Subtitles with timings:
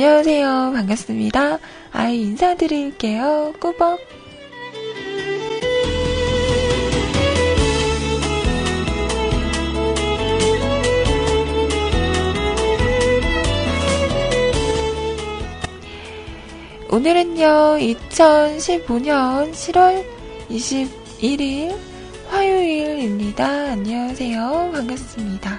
[0.00, 0.70] 안녕하세요.
[0.74, 1.58] 반갑습니다.
[1.90, 3.52] 아이 인사드릴게요.
[3.58, 3.98] 꾸벅.
[16.92, 20.04] 오늘은요, 2015년 7월
[20.48, 21.76] 21일
[22.28, 23.44] 화요일입니다.
[23.72, 24.70] 안녕하세요.
[24.72, 25.57] 반갑습니다.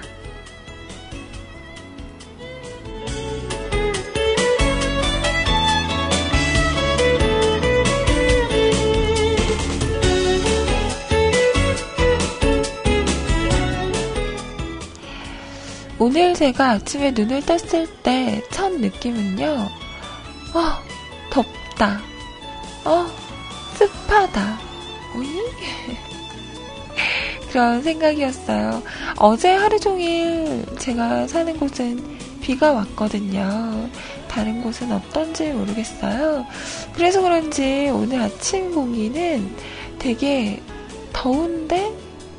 [16.10, 22.02] 오늘 제가 아침에 눈을 떴을 때 첫 느낌은요, 어, 덥다.
[22.84, 23.06] 어,
[23.76, 24.58] 습하다.
[25.16, 25.28] 오이?
[27.52, 28.82] 그런 생각이었어요.
[29.18, 33.88] 어제 하루 종일 제가 사는 곳은 비가 왔거든요.
[34.28, 36.44] 다른 곳은 어떤지 모르겠어요.
[36.94, 39.56] 그래서 그런지 오늘 아침 공기는
[40.00, 40.60] 되게
[41.14, 41.94] 더운데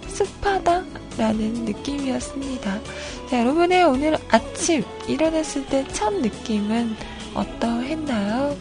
[0.09, 0.83] 습하다
[1.19, 2.81] 라는 느낌이었습니다.
[3.29, 6.95] 자, 여러분의 오늘 아침 일어났을 때 첫 느낌은
[7.35, 8.57] 어떠했나요?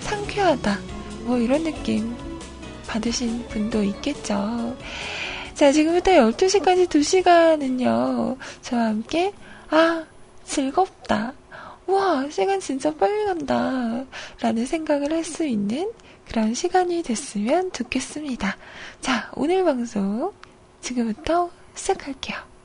[0.00, 0.78] 상쾌하다.
[1.24, 2.14] 뭐 이런 느낌
[2.86, 4.76] 받으신 분도 있겠죠.
[5.54, 9.32] 자, 지금부터 12시까지 2시간은요, 저와 함께,
[9.70, 10.04] 아,
[10.44, 11.32] 즐겁다.
[11.86, 14.04] 와, 시간 진짜 빨리 간다.
[14.40, 15.90] 라는 생각을 할 수 있는
[16.28, 18.56] 그런 시간이 됐으면 좋겠습니다.
[19.00, 20.32] 자, 오늘 방송
[20.80, 22.55] 지금부터 시작할게요.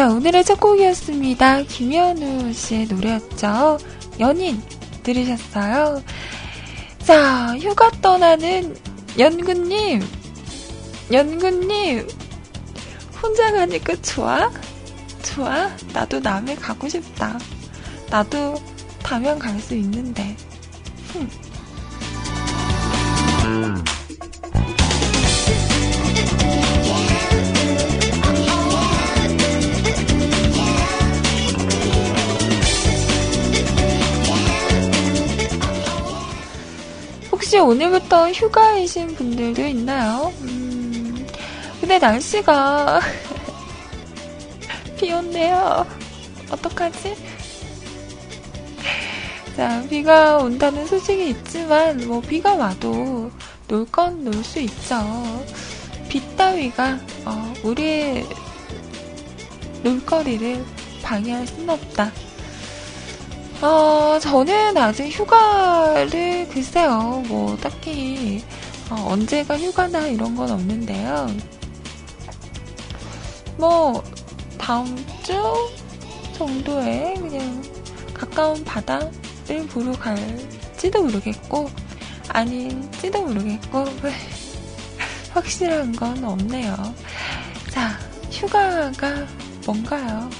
[0.00, 1.64] 자, 오늘의 첫 곡이었습니다.
[1.64, 3.76] 김현우 씨의 노래였죠.
[4.18, 4.62] 연인
[5.02, 6.02] 들으셨어요?
[7.04, 8.78] 자, 휴가 떠나는
[9.18, 10.00] 연구님.
[11.12, 12.08] 연구님.
[13.22, 14.50] 혼자 가니까 좋아?
[15.22, 15.68] 좋아?
[15.92, 17.38] 나도 남해 가고 싶다.
[18.08, 18.54] 나도
[19.02, 20.34] 다면 갈수 있는데.
[21.12, 21.28] 흠.
[37.60, 40.32] 오늘부터 휴가이신 분들도 있나요?
[40.42, 41.26] 음,
[41.80, 43.00] 근데 날씨가
[44.98, 45.86] 비 온대요.
[46.50, 47.16] 어떡하지?
[49.56, 53.30] 자, 비가 온다는 소식이 있지만, 뭐, 비가 와도
[53.68, 54.96] 놀 건 놀 수 있죠.
[56.08, 58.26] 비 따위가, 어, 우리의
[59.82, 60.64] 놀거리를
[61.02, 62.10] 방해할 수는 없다.
[63.62, 68.42] 어, 저는 아직 휴가를 글쎄요, 뭐 딱히
[68.88, 71.26] 어, 언제가 휴가나 이런 건 없는데요.
[73.58, 74.02] 뭐
[74.56, 75.34] 다음 주
[76.38, 77.62] 정도에 그냥
[78.14, 81.70] 가까운 바다를 보러 갈지도 모르겠고
[82.28, 83.84] 아닌지도 모르겠고
[85.34, 86.74] 확실한 건 없네요.
[87.68, 87.98] 자,
[88.30, 89.26] 휴가가
[89.66, 90.30] 뭔가요?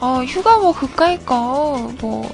[0.00, 2.30] 어, 휴가 뭐 그까이 거, 뭐,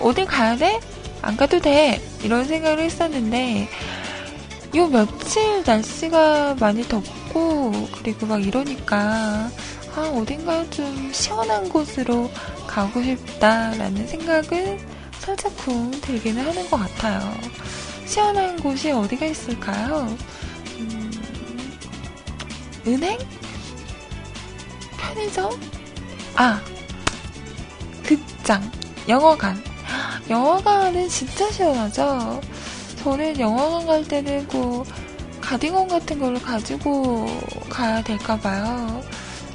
[0.00, 0.78] 어딜 가야 돼?
[1.20, 2.00] 안 가도 돼.
[2.22, 3.68] 이런 생각을 했었는데,
[4.76, 9.50] 요 며칠 날씨가 많이 덥고, 그리고 막 이러니까,
[9.96, 12.30] 아, 어딘가에 좀 시원한 곳으로
[12.68, 14.78] 가고 싶다라는 생각은
[15.18, 17.34] 살짝쿵 들기는 하는 것 같아요.
[18.06, 20.16] 시원한 곳이 어디가 있을까요?
[20.78, 21.10] 음,
[22.86, 23.18] 은행?
[24.96, 25.50] 편의점?
[26.36, 26.62] 아,
[28.08, 28.62] 극장,
[29.06, 29.62] 영화관.
[30.30, 32.40] 영화관은 진짜 시원하죠?
[32.96, 34.82] 저는 영화관 갈 때는 뭐,
[35.42, 37.26] 가디건 같은 걸 가지고
[37.68, 39.02] 가야 될까봐요.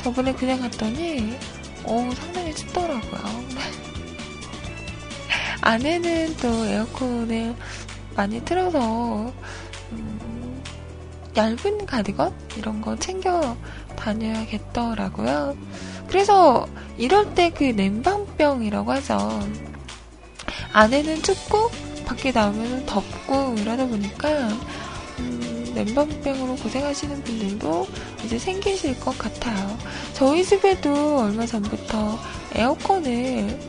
[0.04, 1.36] 저번에 그냥 갔더니,
[1.84, 3.44] 어 상당히 춥더라고요.
[5.62, 7.56] 안에는 또 에어컨을
[8.16, 9.34] 많이 틀어서,
[9.94, 10.64] 음,
[11.36, 13.58] 얇은 가디건 이런 거 챙겨
[13.96, 15.58] 다녀야겠더라고요.
[16.14, 16.68] 그래서
[17.00, 19.18] 이럴 때 그 냉방병이라고 하죠.
[20.72, 21.72] 안에는 춥고
[22.06, 24.30] 밖에 나오면 덥고 이러다 보니까
[25.18, 27.88] 음, 냉방병으로 고생하시는 분들도
[28.26, 29.76] 이제 생기실 것 같아요.
[30.14, 32.20] 저희 집에도 얼마 전부터
[32.54, 33.60] 에어컨을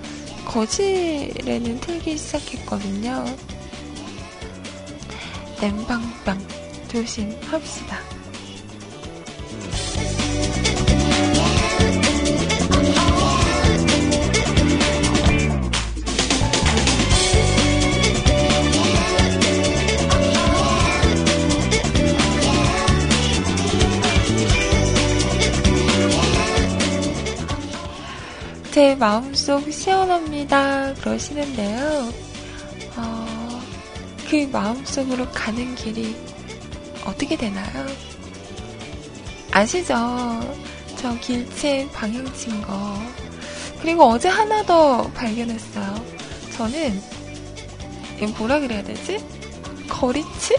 [0.45, 3.25] 거실에는 틀기 시작했거든요.
[5.63, 6.47] 냉방병
[6.89, 8.14] 조심합시다.
[28.75, 30.95] 제 마음속 시원합니다.
[30.95, 32.13] 그러시는데요.
[32.97, 33.61] 어,
[34.29, 36.17] 그 마음속으로 가는 길이
[37.05, 37.87] 어떻게 되나요?
[39.53, 39.95] 아시죠?
[40.97, 42.99] 저 길체 방향친 거.
[43.81, 46.05] 그리고 어제 하나 더 발견했어요.
[46.57, 47.01] 저는,
[48.17, 49.25] 이거 뭐라 그래야 되지?
[49.89, 50.57] 거리치?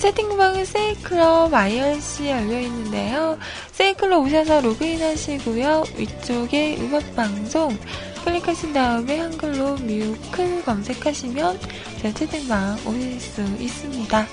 [0.00, 3.38] 채팅방은 세이클럽 IRC 열려있는데요.
[3.72, 5.84] 세이클럽 오셔서 로그인 하시고요.
[5.94, 7.78] 위쪽에 음악방송
[8.24, 11.60] 클릭하신 다음에 한글로 뮤클 검색하시면
[12.00, 14.26] 제 채팅방 오실 수 있습니다.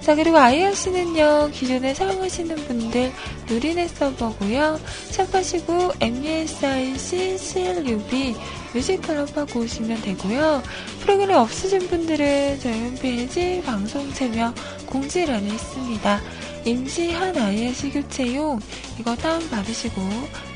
[0.00, 3.12] 자, 그리고 IRC는요, 기존에 사용하시는 분들
[3.46, 4.80] 누리넷 서버고요.
[5.10, 8.36] 샵하시고 MUSIC CLUB
[8.72, 10.62] 뮤직클럽 하고 오시면 되고요.
[11.00, 14.54] 프로그램 없으신 분들은 저희 홈페이지 방송 참여
[14.88, 16.20] 공지란에 있습니다.
[16.64, 18.60] 임시한 IRC 교체용
[18.98, 20.02] 이거 다운받으시고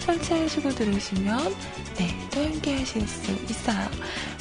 [0.00, 1.54] 설치하시고 들어오시면
[1.96, 3.88] 네, 또 함께 하실 수 있어요.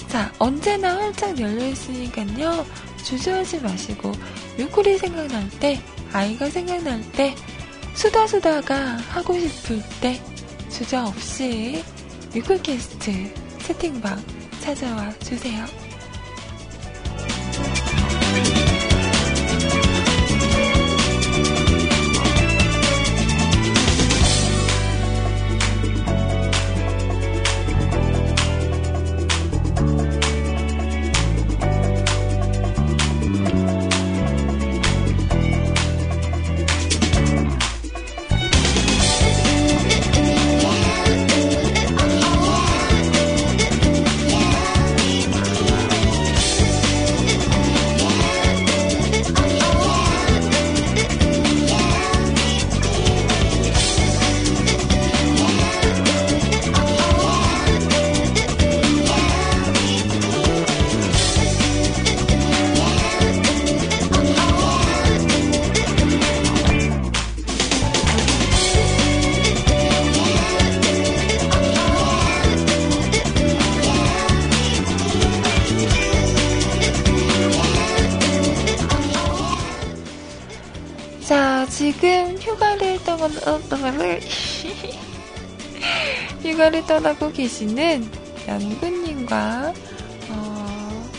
[0.08, 2.66] 자, 언제나 활짝 열려있으니까요.
[3.04, 4.12] 주저하지 마시고
[4.60, 5.80] 유쿠리 생각날 때,
[6.12, 7.36] 아이가 생각날 때,
[7.94, 10.22] 수다수다가 하고 싶을 때
[10.70, 11.84] 주저 없이
[12.34, 14.24] 유쿠캐스트 채팅방
[14.62, 15.81] 찾아와 주세요.
[86.92, 88.06] 떠나고 계시는
[88.50, 89.74] 연구님과,
[90.30, 91.10] 어,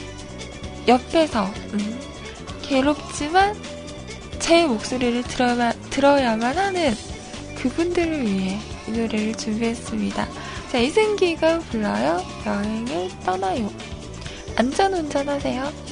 [0.87, 2.00] 옆에서, 음,
[2.61, 3.57] 괴롭지만
[4.38, 6.95] 제 목소리를 들어야, 들어야만 하는
[7.57, 10.29] 그분들을 위해 이 노래를 준비했습니다.
[10.71, 12.23] 자, 이승기가 불러요.
[12.45, 13.73] 여행을 떠나요.
[14.57, 15.92] 안전 운전하세요.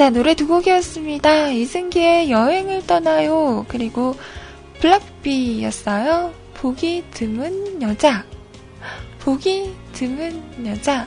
[0.00, 1.50] 자, 노래 두 곡이었습니다.
[1.50, 3.66] 이승기의 여행을 떠나요.
[3.68, 4.14] 그리고
[4.80, 6.32] 블락비였어요.
[6.54, 8.24] 보기 드문 여자.
[9.18, 11.06] 보기 드문 여자.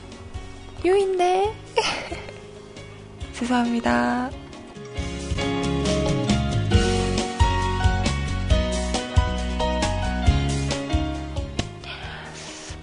[0.86, 1.52] 요 있네.
[3.34, 4.30] 죄송합니다.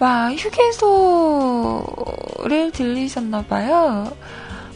[0.00, 1.52] 와, 휴게소를
[2.72, 4.29] 들리셨나봐요.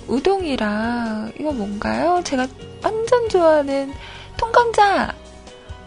[0.09, 2.21] 우동이랑 이거 뭔가요?
[2.25, 2.47] 제가
[2.83, 3.93] 완전 좋아하는
[4.37, 5.15] 통감자.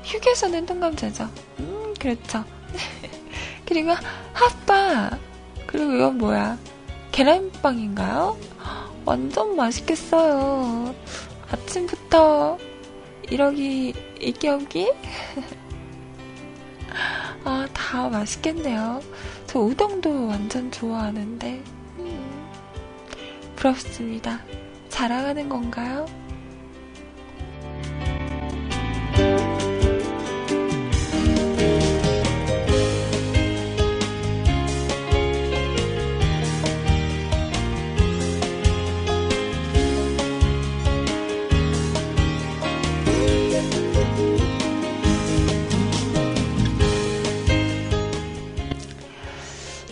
[0.03, 1.29] 휴게소는 통감자죠.
[1.59, 2.43] 음, 그렇죠.
[3.65, 3.91] 그리고
[4.33, 5.17] 핫바.
[5.67, 6.57] 그리고 이건 뭐야?
[7.11, 8.37] 계란빵인가요?
[9.05, 10.93] 완전 맛있겠어요.
[11.51, 12.57] 아침부터
[13.29, 14.91] 이러기, 이겨기?
[17.43, 19.01] 아, 다 맛있겠네요.
[19.45, 21.63] 저 우동도 완전 좋아하는데.
[23.57, 24.39] 부럽습니다.
[24.87, 26.05] 자랑하는 건가요?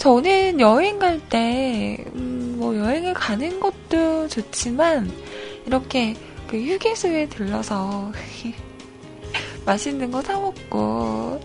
[0.06, 0.95] 저는 여행
[4.36, 5.10] 좋지만
[5.66, 6.14] 이렇게
[6.48, 8.12] 그 휴게소에 들러서
[9.66, 11.40] 맛있는 거 사 먹고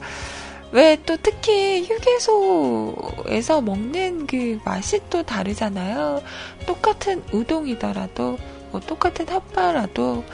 [0.73, 6.23] 왜 또 특히 휴게소에서 먹는 그 맛이 또 다르잖아요.
[6.66, 8.38] 똑같은 우동이더라도
[8.70, 10.25] 뭐 똑같은 핫바라도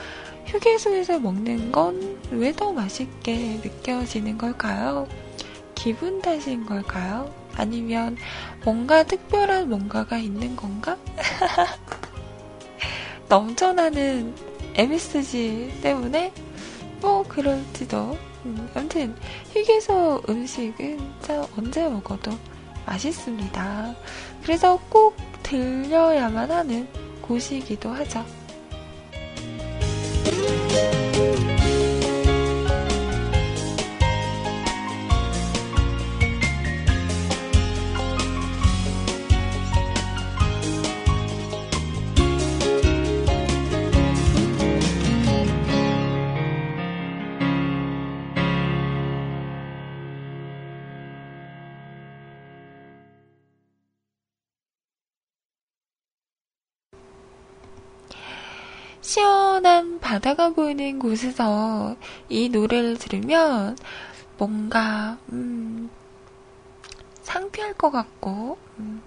[0.45, 5.07] 휴게소에서 먹는 건 왜 더 맛있게 느껴지는 걸까요?
[5.75, 7.33] 기분 탓인 걸까요?
[7.55, 8.17] 아니면
[8.63, 10.97] 뭔가 특별한 뭔가가 있는 건가?
[13.29, 14.33] 넘쳐나는
[14.75, 16.31] MSG 때문에
[17.01, 18.17] 뭐 그럴지도.
[18.45, 19.15] 음, 아무튼
[19.53, 22.31] 휴게소 음식은 진짜 언제 먹어도
[22.85, 23.95] 맛있습니다.
[24.43, 26.87] 그래서 꼭 들려야만 하는
[27.21, 28.23] 곳이기도 하죠.
[59.57, 61.95] 시원한 바다가 보이는 곳에서
[62.29, 63.75] 이 노래를 들으면
[64.37, 65.89] 뭔가 음,
[67.21, 69.01] 상쾌할 것 같고 음,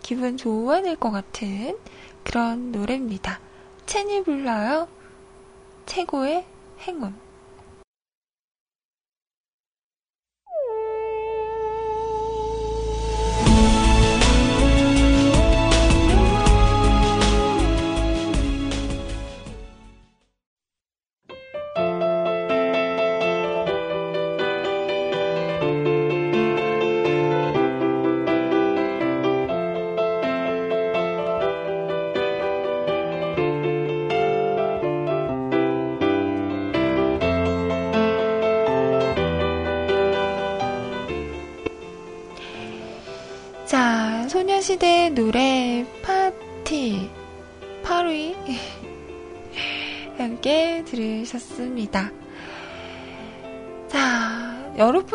[0.00, 1.76] 기분 좋아질 것 같은
[2.22, 3.40] 그런 노래입니다.
[3.86, 4.86] 체니 불러요.
[5.86, 6.46] 최고의
[6.82, 7.25] 행운.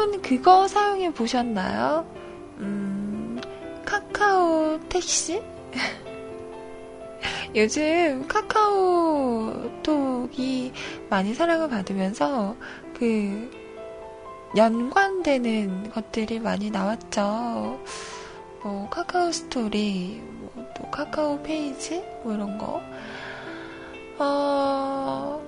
[0.02, 2.12] 여러분 그거 사용해 보셨나요?
[2.58, 3.40] 음,
[3.86, 5.40] 카카오 택시?
[7.56, 9.84] 요즘 카카오톡이
[11.08, 12.56] 많이 사랑을 받으면서
[12.96, 13.52] 그
[14.58, 17.80] 연관되는 것들이 많이 나왔죠.
[18.64, 22.82] 뭐 카카오 스토리, 뭐 또 카카오 페이지, 뭐 이런 거.
[24.18, 25.41] 어,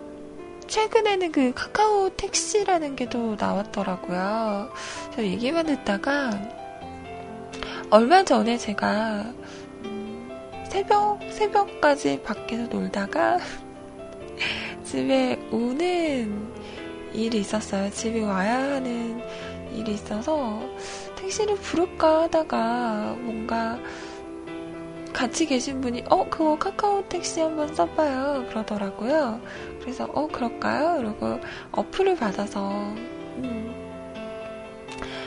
[0.73, 4.71] 최근에는 그 카카오 택시라는 게 또 나왔더라고요.
[5.15, 6.31] 저 얘기만 듣다가
[7.91, 9.31] 얼마 전에 제가
[10.67, 13.37] 새벽, 새벽까지 밖에서 놀다가
[14.83, 16.51] 집에 오는
[17.13, 17.91] 일이 있었어요.
[17.91, 19.21] 집에 와야 하는
[19.75, 20.59] 일이 있어서
[21.17, 23.77] 택시를 부를까 하다가 뭔가
[25.13, 29.39] 같이 계신 분이 어 그거 카카오 택시 한번 써봐요 그러더라고요.
[29.83, 30.95] 그래서 어 그럴까요?
[30.97, 31.39] 그리고
[31.73, 33.73] 어플을 받아서 음,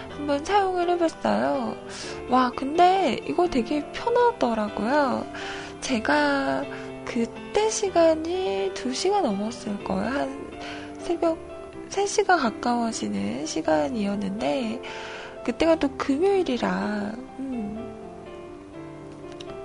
[0.09, 1.77] 한번 사용을 해봤어요.
[2.31, 5.27] 와, 근데 이거 되게 편하더라고요.
[5.83, 6.65] 제가
[7.05, 10.11] 그때 시간이 2시가 넘었을 거예요.
[10.11, 10.51] 한
[10.99, 11.39] 새벽
[11.91, 14.83] 3시가 가까워지는 시간이었는데,
[15.45, 17.95] 그때가 또 금요일이라, 음,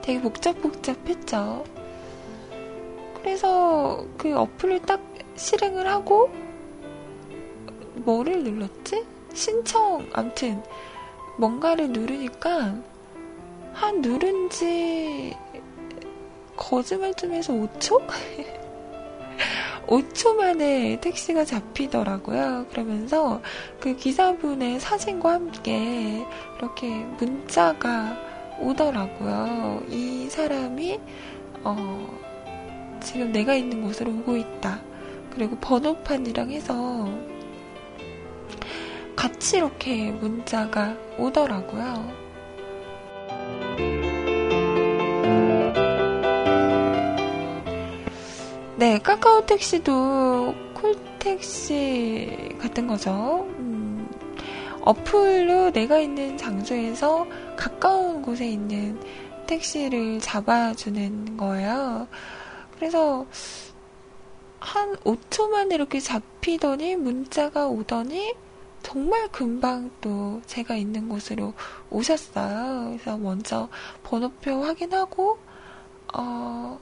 [0.02, 1.64] 되게 복잡복잡했죠.
[3.22, 5.00] 그래서 그 어플을 딱
[5.36, 6.30] 실행을 하고,
[7.96, 9.06] 뭐를 눌렀지?
[9.34, 10.62] 신청, 암튼,
[11.38, 12.76] 뭔가를 누르니까,
[13.74, 15.36] 한 누른 지,
[16.56, 18.06] 거짓말 좀 해서 5초?
[19.88, 22.66] 5초 만에 택시가 잡히더라고요.
[22.72, 23.42] 그러면서
[23.80, 26.26] 그 기사분의 사진과 함께
[26.58, 28.18] 이렇게 문자가
[28.60, 29.84] 오더라고요.
[29.90, 31.00] 이 사람이,
[31.64, 32.31] 어,
[33.02, 34.82] 지금 내가 있는 곳으로 오고 있다.
[35.34, 37.10] 그리고 번호판이랑 해서
[39.16, 42.22] 같이 이렇게 문자가 오더라고요.
[48.78, 53.46] 네, 카카오 택시도 콜택시 같은 거죠.
[53.60, 54.10] 음,
[54.82, 59.00] 어플로 내가 있는 장소에서 가까운 곳에 있는
[59.46, 62.08] 택시를 잡아주는 거예요.
[62.82, 63.28] 그래서
[64.60, 68.34] 한 5초 만에 이렇게 잡히더니 문자가 오더니
[68.82, 71.54] 정말 금방 또 제가 있는 곳으로
[71.92, 72.98] 오셨어요.
[72.98, 73.70] 그래서 먼저
[74.02, 75.38] 번호표 확인하고,
[76.16, 76.80] 어,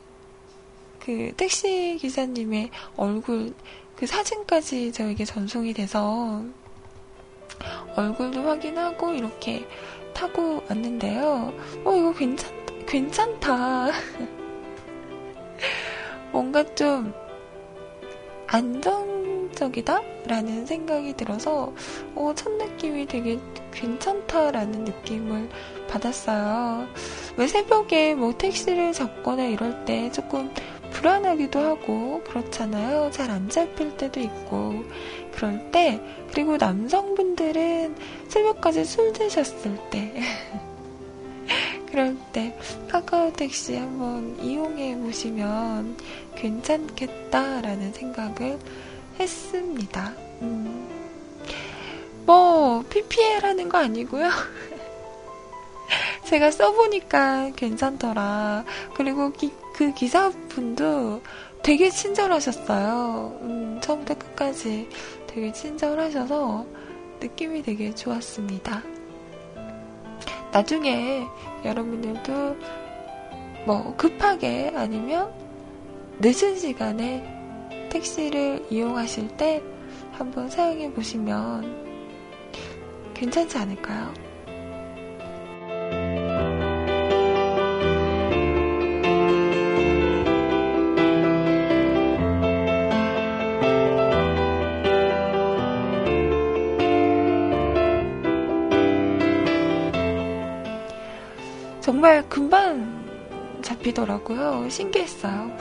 [1.01, 3.53] 그 택시 기사님의 얼굴,
[3.97, 6.41] 그 사진까지 저에게 전송이 돼서
[7.97, 9.67] 얼굴도 확인하고 이렇게
[10.13, 11.53] 타고 왔는데요.
[11.83, 12.49] 어, 이거 괜찮,
[12.87, 13.87] 괜찮다.
[16.31, 17.13] 뭔가 좀
[18.47, 19.19] 안전
[19.59, 20.01] 긍정적이다?
[20.27, 21.73] 라는 생각이 들어서,
[22.15, 23.39] 어, 첫 느낌이 되게
[23.71, 25.49] 괜찮다라는 느낌을
[25.89, 26.87] 받았어요.
[27.37, 30.51] 왜 새벽에 뭐 택시를 잡거나 이럴 때 조금
[30.91, 33.11] 불안하기도 하고, 그렇잖아요.
[33.11, 34.83] 잘 안 잡힐 때도 있고,
[35.33, 37.95] 그럴 때, 그리고 남성분들은
[38.27, 40.13] 새벽까지 술 드셨을 때,
[41.91, 42.55] 그럴 때
[42.89, 45.97] 카카오 택시 한번 이용해 보시면
[46.35, 48.59] 괜찮겠다라는 생각을
[49.19, 50.13] 했습니다.
[50.41, 50.87] 음.
[52.25, 54.29] 뭐, PPL 하는 거 아니고요.
[56.25, 58.63] 제가 써보니까 괜찮더라.
[58.93, 61.21] 그리고 기, 그 기사분도
[61.63, 63.39] 되게 친절하셨어요.
[63.41, 64.87] 음, 처음부터 끝까지
[65.25, 66.65] 되게 친절하셔서
[67.19, 68.83] 느낌이 되게 좋았습니다.
[70.51, 71.27] 나중에
[71.63, 72.57] 여러분들도
[73.65, 75.31] 뭐 급하게 아니면
[76.19, 77.23] 늦은 시간에
[77.89, 79.61] 택시를 이용하실 때
[80.11, 81.89] 한번 사용해 보시면
[83.13, 84.13] 괜찮지 않을까요?
[101.99, 103.03] 정말 금방
[103.61, 104.69] 잡히더라고요.
[104.69, 105.51] 신기했어요.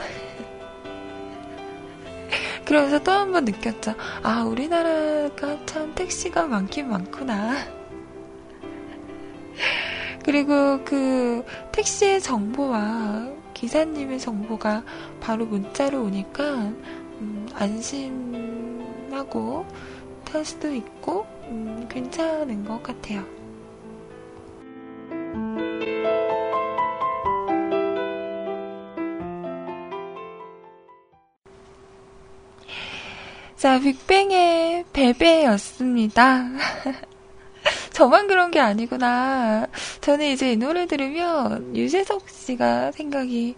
[2.63, 3.93] 그러면서 또 한 번 느꼈죠.
[4.23, 7.55] 아, 우리나라가 참 택시가 많긴 많구나.
[10.23, 14.83] 그리고 그 택시의 정보와 기사님의 정보가
[15.19, 16.43] 바로 문자로 오니까
[17.19, 19.65] 음, 안심하고
[20.23, 23.38] 탈 수도 있고 음, 괜찮은 것 같아요.
[33.59, 36.45] 자, 빅뱅의 베베였습니다.
[37.91, 39.67] 저만 그런 게 아니구나.
[39.99, 43.57] 저는 이제 이 노래 들으면 유재석 씨가 생각이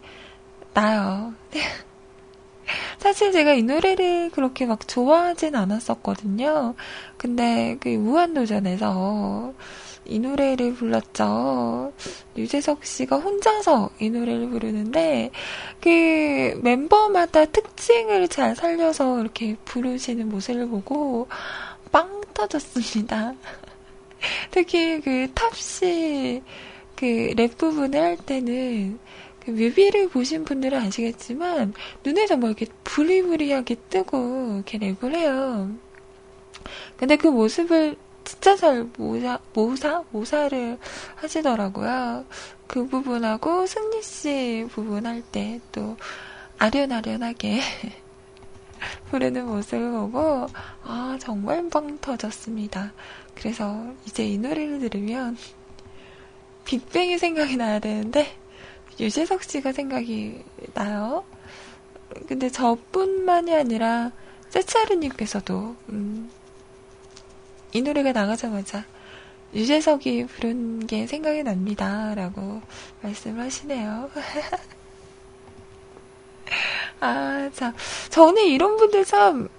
[0.74, 1.36] 나요.
[2.98, 6.74] 사실 제가 이 노래를 그렇게 막 좋아하진 않았었거든요.
[7.18, 9.54] 근데 그 무한도전에서
[10.06, 11.94] 이 노래를 불렀죠.
[12.38, 15.32] 유재석 씨가 혼자서 이 노래를 부르는데
[15.80, 21.28] 그 멤버마다 특징을 잘 살려서 이렇게 부르시는 모습을 보고
[21.92, 23.36] 빵 터졌습니다.
[24.52, 26.42] 특히 그 탑씨
[27.02, 29.00] 그 랩 부분을 할 때는
[29.44, 31.74] 그 뮤비를 보신 분들은 아시겠지만
[32.06, 35.72] 눈에 정말 이렇게 부리부리하게 뜨고 이렇게 랩을 해요.
[36.98, 40.78] 근데 그 모습을 진짜 잘 모사, 모사, 모사를
[41.16, 42.26] 하시더라고요.
[42.68, 45.98] 그 부분하고 승리 씨 부분 할 때 또
[46.58, 47.60] 아련아련하게
[49.10, 50.48] 부르는 모습을 보고
[50.84, 52.94] 아 정말 빵 터졌습니다.
[53.36, 55.38] 그래서 이제 이 노래를 들으면
[56.66, 58.28] 빅뱅이 생각이 나야 되는데
[59.00, 61.24] 유재석 씨가 생각이 나요.
[62.28, 64.12] 근데 저뿐만이 아니라
[64.50, 66.30] 세차르님께서도 음,
[67.74, 68.86] 이 노래가 나가자마자
[69.54, 72.14] 유재석이 부른 게 생각이 납니다.
[72.16, 72.62] 라고
[73.02, 74.10] 말씀을 하시네요.
[77.00, 77.74] 아, 참.
[78.10, 79.50] 저는 이런 분들 참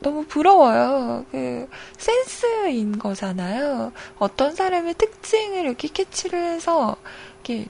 [0.00, 1.24] 너무 부러워요.
[1.30, 3.92] 그, 센스인 거잖아요.
[4.18, 6.96] 어떤 사람의 특징을 이렇게 캐치를 해서,
[7.44, 7.66] 이렇게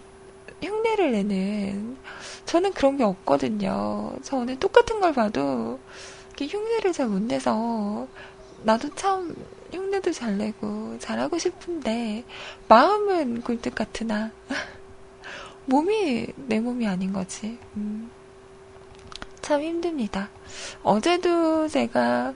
[0.62, 1.96] 흉내를 내는.
[2.46, 4.12] 저는 그런 게 없거든요.
[4.22, 5.78] 저는 똑같은 걸 봐도,
[6.36, 8.06] 이렇게 흉내를 잘 못 내서,
[8.66, 9.32] 나도 참
[9.70, 12.24] 흉내도 잘 내고 잘하고 싶은데
[12.66, 14.32] 마음은 굴뚝 같으나
[15.66, 17.58] 몸이 내 몸이 아닌 거지.
[17.76, 18.10] 음.
[19.40, 20.30] 참 힘듭니다.
[20.82, 22.34] 어제도 제가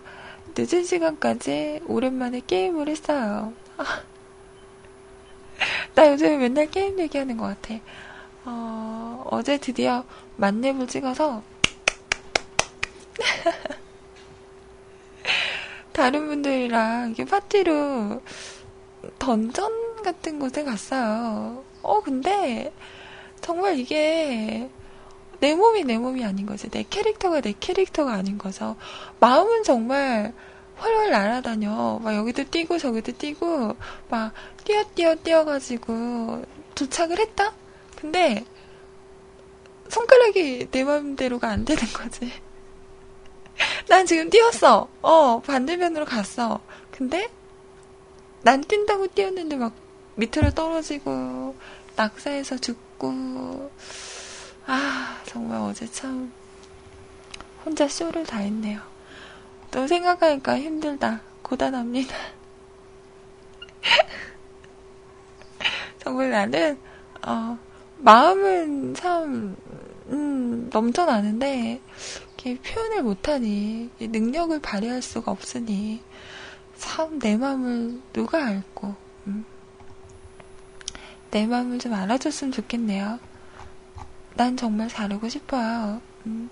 [0.57, 3.53] 늦은 시간까지 오랜만에 게임을 했어요.
[5.97, 7.75] 나 요즘 맨날 게임 얘기하는 것 같아.
[8.45, 10.05] 어, 어제 드디어
[10.37, 11.43] 만렙을 찍어서
[16.00, 18.22] 다른 분들이랑 이게 파티로
[19.18, 21.62] 던전 같은 곳에 갔어요.
[21.82, 22.72] 어, 근데
[23.42, 24.70] 정말 이게
[25.40, 26.70] 내 몸이 내 몸이 아닌 거지.
[26.70, 28.76] 내 캐릭터가 내 캐릭터가 아닌 거죠.
[29.20, 30.32] 마음은 정말
[30.80, 32.00] 훨훨 날아다녀.
[32.02, 33.76] 막 여기도 뛰고 저기도 뛰고
[34.08, 34.32] 막
[34.64, 37.52] 뛰어 뛰어 뛰어가지고 도착을 했다?
[38.00, 38.42] 근데
[39.90, 42.32] 손가락이 내 마음대로가 안 되는 거지.
[43.90, 44.88] 난 지금 뛰었어.
[45.03, 46.61] 어, 반대면으로 갔어.
[46.92, 47.29] 근데
[48.42, 49.74] 난 뛴다고 뛰었는데 막
[50.14, 51.57] 밑으로 떨어지고
[51.96, 53.68] 낙사해서 죽고
[54.66, 56.33] 아 정말 어제 참
[57.64, 58.81] 혼자 쇼를 다 했네요.
[59.72, 61.22] 또 생각하니까 힘들다.
[61.42, 62.14] 고단합니다.
[65.98, 66.79] 정말 나는
[67.26, 67.59] 어,
[67.98, 69.57] 마음은 참
[70.11, 71.81] 음, 넘쳐나는데
[72.42, 76.03] 표현을 못하니 능력을 발휘할 수가 없으니
[76.76, 78.94] 참 내 마음을 누가 알고
[79.26, 79.44] 음.
[81.31, 83.18] 내 마음을 좀 알아줬으면 좋겠네요.
[84.35, 86.00] 난 정말 잘하고 싶어요.
[86.26, 86.48] 음.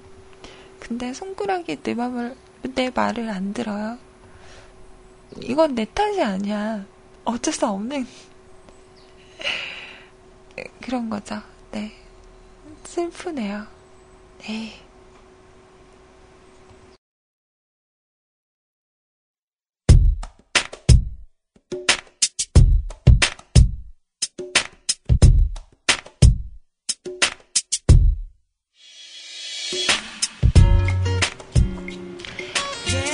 [0.79, 2.37] 근데 손가락이 내 마음을
[2.75, 3.99] 내 말을 안 들어요.
[5.43, 6.85] 이건 내 탓이 아니야.
[7.25, 8.07] 어쩔 수 없는
[10.83, 11.41] 그런 거죠.
[11.73, 11.93] 네.
[12.85, 13.67] 슬프네요.
[14.41, 14.88] 네.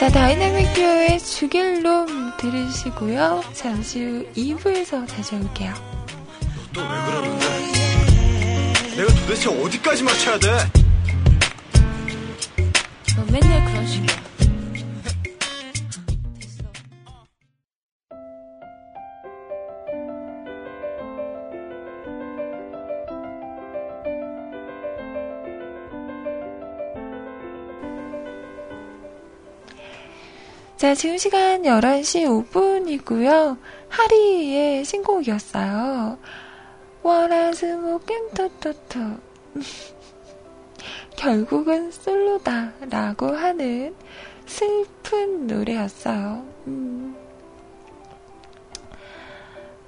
[0.05, 3.43] 자, 다이나믹 듀오의 죽일 놈 들으시고요.
[3.55, 5.73] 잠시 후 2부에서 다시 올게요.
[6.75, 7.47] 너왜 그러는데?
[8.99, 10.51] 내가 도대체 어디까지 맞춰야 돼?
[13.17, 14.24] 너 맨날 그런 식이야.
[30.85, 33.57] 자, 지금 시간 11시 5분이고요.
[33.89, 36.19] 하리의 신곡이었어요.
[37.03, 39.01] 월화수목금 토토토.
[41.17, 42.75] 결국은 솔로다.
[42.91, 43.95] 라고 하는
[44.45, 46.47] 슬픈 노래였어요.
[46.67, 47.17] 음.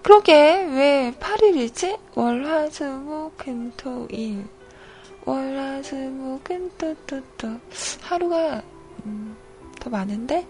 [0.00, 1.98] 그러게, 왜 8일이지?
[2.14, 4.46] 월화수목금토일.
[5.26, 7.48] 월화수목금토토토.
[8.00, 8.62] 하루가,
[9.04, 9.37] 음,
[9.87, 10.44] 더 많은데?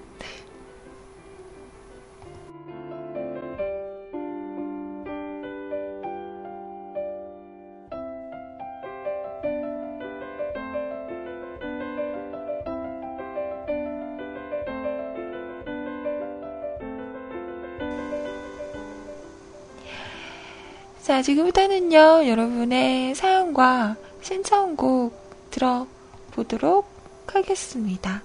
[21.02, 25.14] 자, 지금부터는요, 여러분의 사연과 신청곡
[25.50, 26.86] 들어보도록
[27.26, 28.22] 하겠습니다.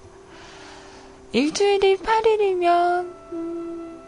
[1.32, 4.02] 일주일이 8일이면, 음,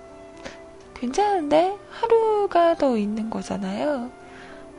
[0.92, 1.74] 괜찮은데?
[1.90, 4.10] 하루가 더 있는 거잖아요.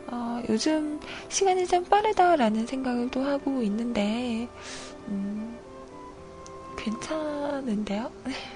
[0.08, 4.47] 어, 요즘 시간이 좀 빠르다라는 생각을 또 하고 있는데,
[5.08, 5.58] 음,
[6.77, 8.12] 괜찮은데요?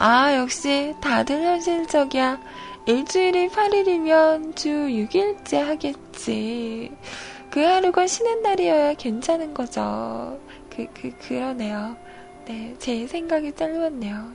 [0.00, 2.40] 아, 역시 다들 현실적이야.
[2.86, 6.92] 일주일이 8일이면 주 6일째 하겠지.
[7.50, 10.38] 그 하루가 쉬는 날이어야 괜찮은 거죠.
[10.70, 11.96] 그, 그, 그러네요.
[12.46, 14.32] 네, 제 생각이 짧았네요.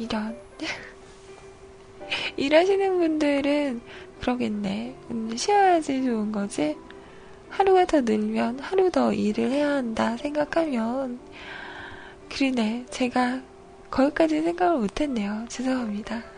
[0.00, 0.36] 이런.
[2.36, 3.80] 일하시는 분들은
[4.22, 4.96] 그러겠네.
[5.12, 6.76] 음, 쉬어야지 좋은 거지.
[7.48, 11.20] 하루가 더 늘면 하루 더 일을 해야 한다 생각하면,
[12.28, 12.86] 그러네.
[12.90, 13.53] 제가
[13.94, 15.46] 거기까지 생각을 못했네요.
[15.48, 16.33] 죄송합니다.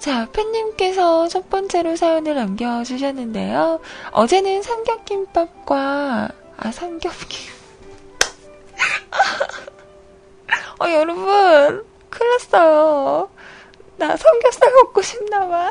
[0.00, 3.80] 자, 팬님께서 첫 번째로 사연을 남겨주셨는데요.
[4.12, 7.52] 어제는 삼겹김밥과, 아, 삼겹김.
[10.80, 13.28] 어, 여러분, 큰일 났어요.
[13.98, 15.70] 나 삼겹살 먹고 싶나봐.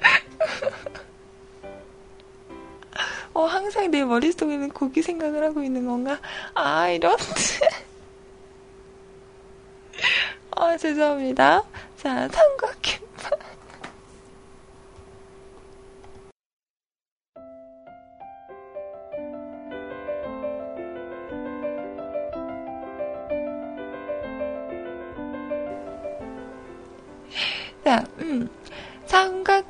[3.34, 6.18] 어, 항상 내 머릿속에는 고기 생각을 하고 있는 건가?
[6.52, 7.16] 아, 이런.
[10.56, 11.62] 어, 죄송합니다.
[11.98, 12.56] 자, 삼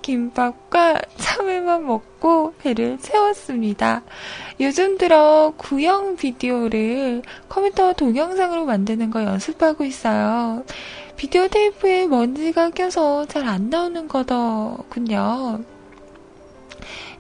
[0.09, 4.01] 김밥과 참외만 먹고 배를 채웠습니다.
[4.59, 10.65] 요즘 들어 구형 비디오를 컴퓨터 동영상으로 만드는 거 연습하고 있어요.
[11.19, 15.61] 비디오 테이프에 먼지가 껴서 잘 안 나오는 거더군요.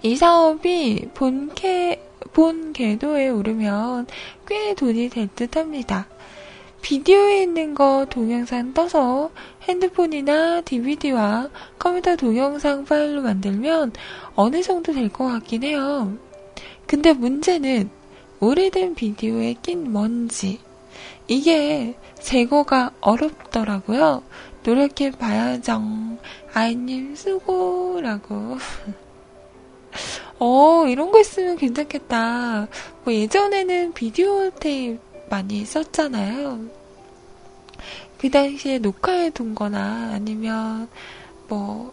[0.00, 4.06] 이 사업이 본캐, 본 궤도에 오르면
[4.46, 6.06] 꽤 돈이 될 듯 합니다.
[6.82, 9.30] 비디오에 있는 거 동영상 떠서
[9.62, 13.92] 핸드폰이나 DVD와 컴퓨터 동영상 파일로 만들면
[14.34, 16.16] 어느 정도 될 것 같긴 해요.
[16.86, 17.90] 근데 문제는
[18.40, 20.60] 오래된 비디오에 낀 먼지.
[21.26, 24.22] 이게 제거가 어렵더라고요.
[24.64, 25.82] 노력해 봐야죠.
[26.54, 28.56] 아이님 수고라고.
[30.40, 32.68] 어, 이런 거 있으면 괜찮겠다.
[33.04, 36.60] 뭐 예전에는 비디오 테이프 많이 썼잖아요.
[38.18, 40.88] 그 당시에 녹화해 둔 거나 아니면
[41.48, 41.92] 뭐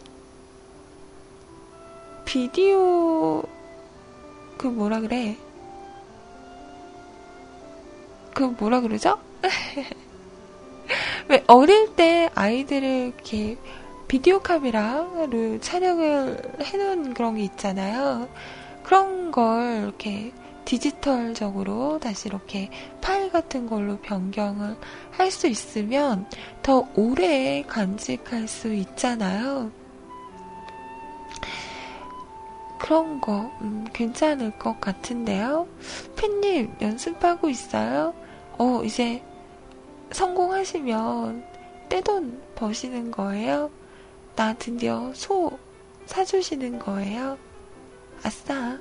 [2.25, 3.43] 비디오
[4.57, 5.37] 그 뭐라 그래?
[8.33, 9.19] 그 뭐라 그러죠?
[11.29, 13.57] 왜 어릴 때 아이들을 이렇게
[14.07, 18.27] 비디오 카메라로 촬영을 해놓은 그런 게 있잖아요.
[18.83, 20.31] 그런 걸 이렇게
[20.65, 22.69] 디지털적으로 다시 이렇게
[23.01, 24.75] 파일 같은 걸로 변경을
[25.11, 26.27] 할 수 있으면
[26.63, 29.71] 더 오래 간직할 수 있잖아요.
[32.79, 35.67] 그런 거, 음, 괜찮을 것 같은데요.
[36.15, 38.13] 팬님, 연습하고 있어요?
[38.57, 39.23] 어, 이제
[40.11, 41.43] 성공하시면
[41.89, 43.71] 떼돈 버시는 거예요?
[44.35, 45.57] 나 드디어 소
[46.05, 47.37] 사주시는 거예요?
[48.23, 48.77] 아싸.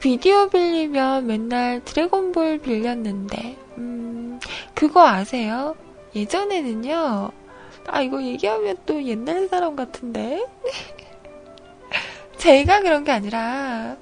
[0.00, 4.40] 비디오 빌리면 맨날 드래곤볼 빌렸는데, 음,
[4.74, 5.76] 그거 아세요?
[6.14, 7.30] 예전에는요,
[7.86, 10.42] 아, 이거 얘기하면 또 옛날 사람 같은데?
[12.38, 13.98] 제가 그런 게 아니라,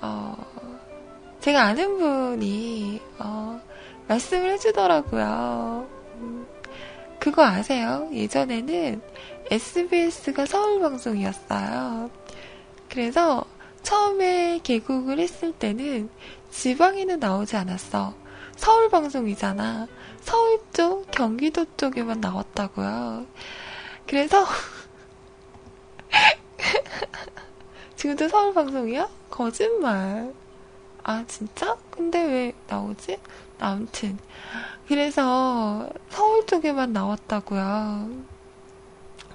[0.00, 0.34] 어,
[1.40, 3.60] 제가 아는 분이, 어,
[4.08, 5.86] 말씀을 해주더라고요.
[6.14, 6.46] 음,
[7.18, 8.08] 그거 아세요?
[8.10, 9.02] 예전에는
[9.50, 12.10] SBS가 서울 방송이었어요.
[12.88, 13.44] 그래서
[13.82, 16.08] 처음에 개국을 했을 때는
[16.50, 18.14] 지방에는 나오지 않았어.
[18.56, 19.88] 서울 방송이잖아.
[20.20, 23.26] 서울 쪽, 경기도 쪽에만 나왔다고요.
[24.06, 24.46] 그래서
[27.96, 29.08] 지금도 서울 방송이야?
[29.30, 30.32] 거짓말.
[31.02, 31.76] 아, 진짜?
[31.90, 33.18] 근데 왜 나오지?
[33.58, 34.18] 아무튼.
[34.86, 38.10] 그래서 서울 쪽에만 나왔다고요.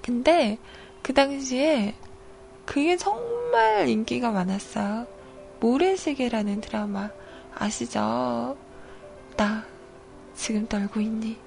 [0.01, 0.57] 근데
[1.01, 1.95] 그 당시에
[2.67, 5.07] 그게 정말 인기가 많았어요.
[5.61, 7.09] 모래시계라는 드라마
[7.55, 8.55] 아시죠?
[9.37, 9.65] 나
[10.35, 11.37] 지금 떨고 있니?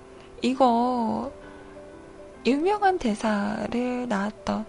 [0.42, 1.30] 이거
[2.46, 4.64] 유명한 대사를 나왔던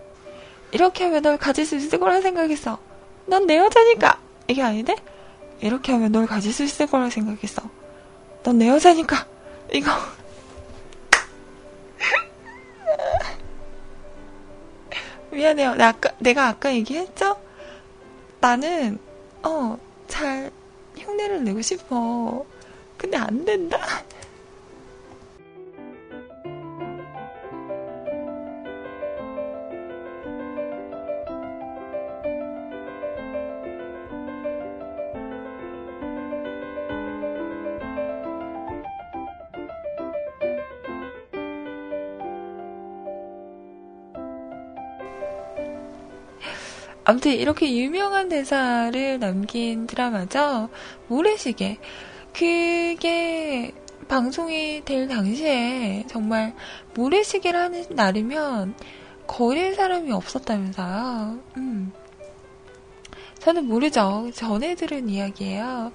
[0.74, 2.78] 이렇게 하면 널 가질 수 있을 거라 생각했어.
[3.26, 4.20] 넌 내 여자니까.
[4.48, 4.96] 이게 아닌데?
[5.62, 7.64] 이렇게 하면 널 가질 수 있을 거라 생각했어.
[8.44, 9.26] 넌 내 여자니까.
[9.74, 9.90] 이거.
[15.32, 15.76] 미안해요.
[15.76, 17.38] 나 아까, 내가 아까 얘기했죠?
[18.40, 19.00] 나는,
[19.44, 20.52] 어, 잘
[20.98, 22.46] 흉내를 내고 싶어.
[22.98, 23.80] 근데 안 된다.
[47.12, 50.70] 아무튼 이렇게 유명한 대사를 남긴 드라마죠.
[51.10, 51.78] 모래시계.
[52.32, 53.74] 그게
[54.08, 56.56] 방송이 될 당시에 정말
[56.94, 58.76] 모래시계를 하는 날이면
[59.28, 61.40] 거릴 사람이 없었다면서요.
[61.58, 61.92] 음.
[63.40, 64.32] 저는 모르죠.
[64.34, 65.92] 전에 들은 이야기예요.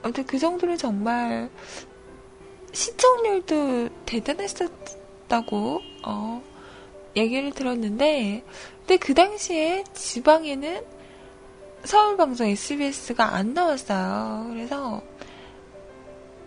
[0.00, 1.50] 아무튼 그 정도로 정말
[2.72, 6.42] 시청률도 대단했었다고 어,
[7.16, 8.44] 얘기를 들었는데
[8.78, 10.84] 근데 그 당시에 지방에는
[11.84, 14.46] 서울방송 SBS가 안 나왔어요.
[14.50, 15.02] 그래서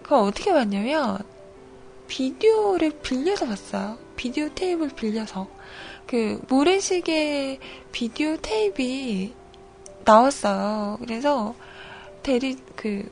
[0.03, 1.19] 그걸 어떻게 봤냐면
[2.07, 3.97] 비디오를 빌려서 봤어요.
[4.15, 5.47] 비디오 테이프를 빌려서
[6.07, 7.59] 그 모래시계
[7.91, 9.33] 비디오 테이프이
[10.03, 10.97] 나왔어요.
[10.99, 11.55] 그래서
[12.23, 13.09] 대리 그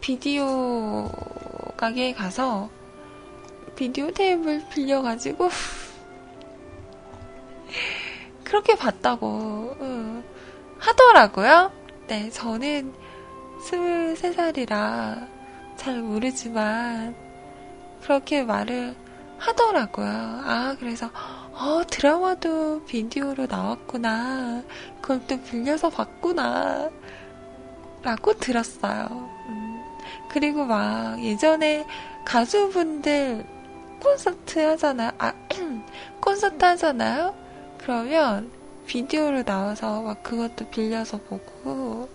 [0.00, 1.10] 비디오
[1.76, 2.70] 가게에 가서
[3.78, 5.48] 비디오 테이프를 빌려가지고
[8.42, 10.24] 그렇게 봤다고 응.
[10.80, 11.70] 하더라고요.
[12.08, 12.92] 네, 저는
[13.62, 15.28] 23살이라
[15.76, 17.14] 잘 모르지만
[18.02, 18.96] 그렇게 말을
[19.38, 20.08] 하더라고요.
[20.08, 21.08] 아, 그래서
[21.52, 24.64] 어, 드라마도 비디오로 나왔구나.
[25.00, 26.90] 그걸 또 빌려서 봤구나.
[28.02, 29.06] 라고 들었어요.
[29.48, 29.84] 음.
[30.28, 31.86] 그리고 막 예전에
[32.24, 33.57] 가수분들
[34.00, 35.10] 콘서트 하잖아요.
[35.18, 35.32] 아,
[36.20, 37.34] 콘서트 하잖아요.
[37.78, 38.50] 그러면
[38.86, 42.08] 비디오로 나와서 막 그것도 빌려서 보고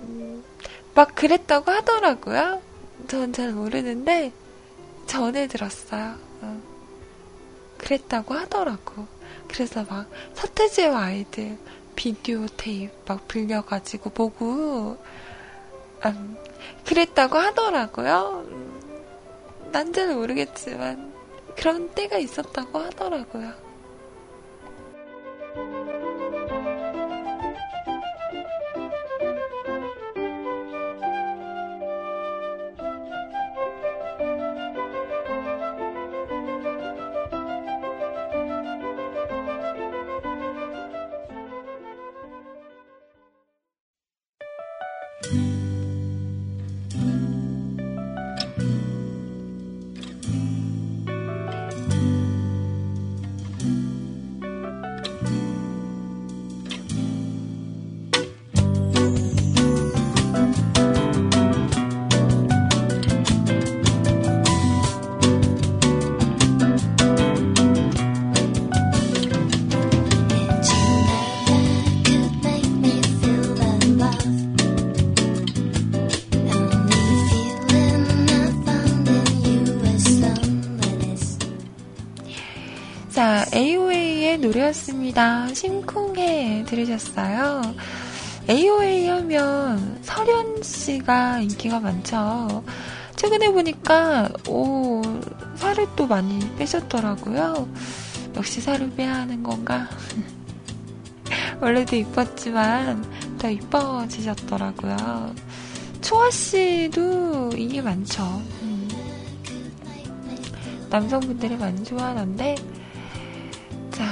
[0.00, 0.44] 음,
[0.94, 2.62] 막 그랬다고 하더라고요.
[3.08, 4.32] 전 잘 모르는데
[5.06, 6.14] 전에 들었어요.
[6.42, 6.60] 어.
[7.78, 9.06] 그랬다고 하더라고.
[9.48, 11.58] 그래서 막 서태지와 아이들
[11.96, 14.96] 비디오 테이프 막 빌려가지고 보고
[16.06, 16.36] 음,
[16.86, 18.46] 그랬다고 하더라고요.
[19.74, 21.12] 음, 난잘 모르겠지만
[21.56, 23.63] 그런 때가 있었다고 하더라고요.
[84.54, 85.52] 노래였습니다.
[85.52, 87.62] 심쿵해 들으셨어요.
[88.48, 92.62] AOA 하면 설현 씨가 인기가 많죠.
[93.16, 95.02] 최근에 보니까 오
[95.56, 97.68] 살을 또 많이 빼셨더라고요.
[98.36, 99.88] 역시 살을 빼야 하는 건가?
[101.60, 103.04] 원래도 이뻤지만
[103.38, 105.34] 더 이뻐지셨더라고요.
[106.00, 108.22] 초아 씨도 인기 많죠.
[108.62, 108.88] 음.
[110.90, 112.54] 남성분들이 많이 좋아하는데,
[113.90, 114.04] 자,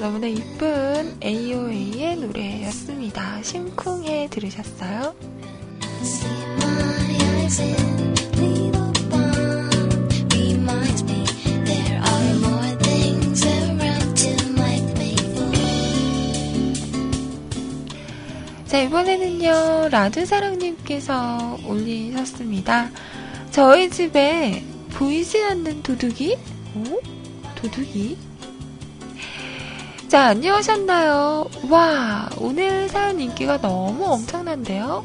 [0.00, 3.42] 너무나 이쁜 AOA의 노래였습니다.
[3.42, 5.14] 심쿵해 들으셨어요?
[18.66, 22.90] 자, 이번에는요, 라드사랑님께서 올리셨습니다.
[23.50, 26.38] 저희 집에 보이지 않는 도둑이?
[26.76, 27.02] 오?
[27.56, 28.29] 도둑이?
[30.10, 31.48] 자, 안녕하셨나요?
[31.70, 35.04] 와, 오늘 사연 인기가 너무 엄청난데요?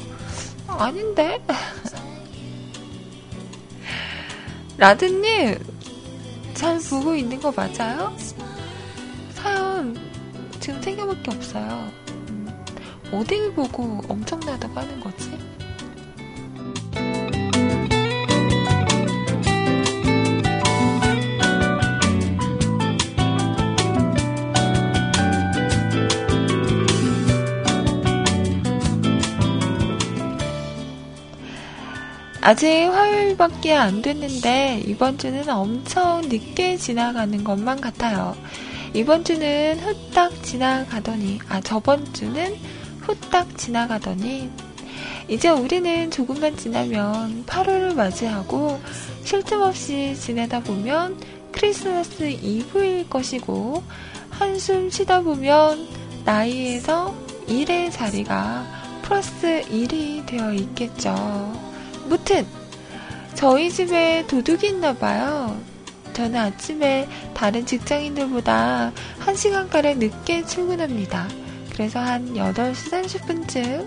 [0.66, 1.40] 아닌데?
[4.76, 5.64] 라드님,
[6.54, 8.16] 잘 보고 있는 거 맞아요?
[9.30, 9.96] 사연
[10.58, 11.88] 지금 3개밖에 없어요.
[13.12, 15.30] 어딜 보고 엄청나다고 하는 거지?
[32.46, 38.36] 아직 화요일밖에 안 됐는데 이번 주는 엄청 늦게 지나가는 것만 같아요.
[38.94, 42.54] 이번 주는 후딱 지나가더니, 아, 저번 주는
[43.00, 44.48] 후딱 지나가더니
[45.26, 48.80] 이제 우리는 조금만 지나면 8월을 맞이하고
[49.24, 51.20] 쉴 틈 없이 지내다 보면
[51.50, 53.82] 크리스마스 이브일 것이고
[54.30, 55.88] 한숨 쉬다 보면
[56.24, 57.12] 나이에서
[57.48, 58.64] 1의 자리가
[59.02, 61.65] 플러스 1이 되어 있겠죠.
[62.06, 62.46] 무튼
[63.34, 65.60] 저희 집에 도둑이 있나 봐요.
[66.14, 71.28] 저는 아침에 다른 직장인들보다 1시간가량 늦게 출근합니다.
[71.70, 73.86] 그래서 한 8시 30분쯤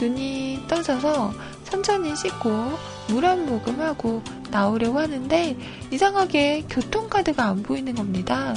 [0.00, 1.32] 눈이 떠져서
[1.64, 5.56] 천천히 씻고 물 한 모금 하고 나오려고 하는데
[5.90, 8.54] 이상하게 교통카드가 안 보이는 겁니다.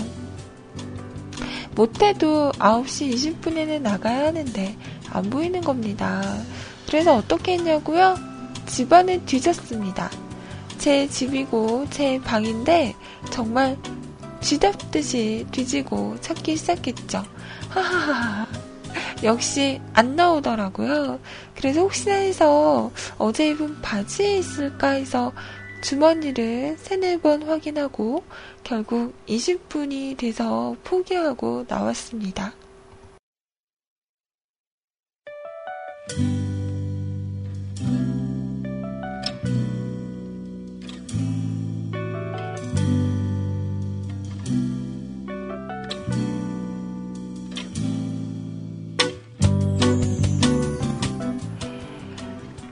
[1.76, 4.78] 못해도 9시 20분에는 나가야 하는데
[5.10, 6.22] 안 보이는 겁니다.
[6.88, 8.35] 그래서 어떻게 했냐고요?
[8.66, 10.10] 집안을 뒤졌습니다.
[10.78, 12.96] 제 집이고 제 방인데
[13.32, 13.78] 정말
[14.42, 17.24] 쥐잡듯이 뒤지고 찾기 시작했죠.
[17.70, 18.48] 하하하.
[19.24, 21.20] 역시 안 나오더라고요.
[21.56, 25.32] 그래서 혹시나 해서 어제 입은 바지에 있을까 해서
[25.82, 28.24] 주머니를 세네 번 확인하고
[28.64, 32.54] 결국 20분이 돼서 포기하고 나왔습니다.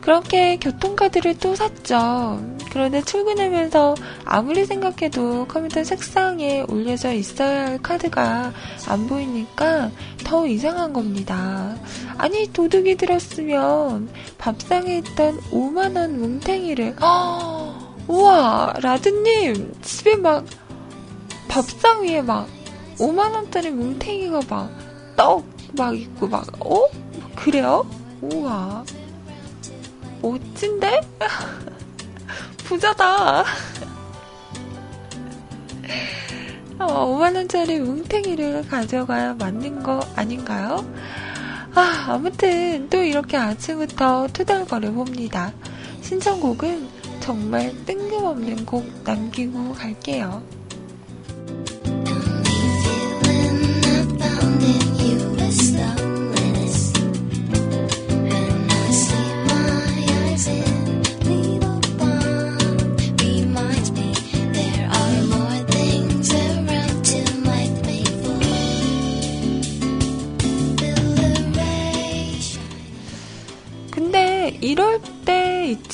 [0.04, 2.44] 그렇게 교통카드를 또 샀죠.
[2.72, 3.96] 그런데 출근하면서
[4.26, 8.52] 아무리 생각해도 컴퓨터 책상에 올려져 있어야 할 카드가
[8.88, 9.92] 안 보이니까
[10.26, 11.78] 더 이상한 겁니다.
[12.18, 20.44] 아니, 도둑이 들었으면 밥상에 있던 5만원 뭉탱이를, 어, 우와, 라드님, 집에 막,
[21.48, 22.48] 밥상 위에 막,
[22.98, 24.70] 5만원짜리 뭉탱이가 막,
[25.16, 26.88] 떡 막 있고 막, 어?
[27.36, 27.86] 그래요?
[28.22, 28.84] 우와.
[30.24, 31.02] 멋진데?
[32.64, 33.44] 부자다.
[36.80, 40.86] 어, 5만원짜리 뭉탱이를 가져가야 맞는 거 아닌가요?
[41.76, 45.52] 아, 아무튼 또 이렇게 아침부터 투덜거려 봅니다.
[46.02, 46.88] 신청곡은
[47.20, 50.42] 정말 뜬금없는 곡 남기고 갈게요.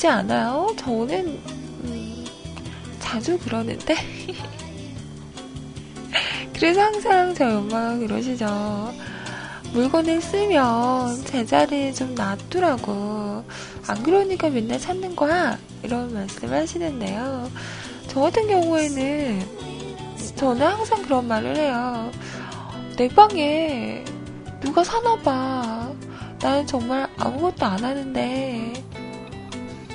[0.00, 0.74] 있지 않아요?
[0.78, 1.38] 저는
[1.84, 2.24] 음,
[2.98, 3.94] 자주 그러는데
[6.54, 8.94] 그래서 항상 저희 엄마가 그러시죠.
[9.74, 13.44] 물건을 쓰면 제자리에 좀 놔두라고.
[13.86, 15.58] 안 그러니까 맨날 찾는 거야.
[15.82, 17.50] 이런 말씀 하시는데요.
[18.08, 19.46] 저 같은 경우에는
[20.36, 22.10] 저는 항상 그런 말을 해요.
[22.96, 24.02] 내 방에
[24.60, 25.92] 누가 사나봐.
[26.40, 28.72] 나는 정말 아무것도 안 하는데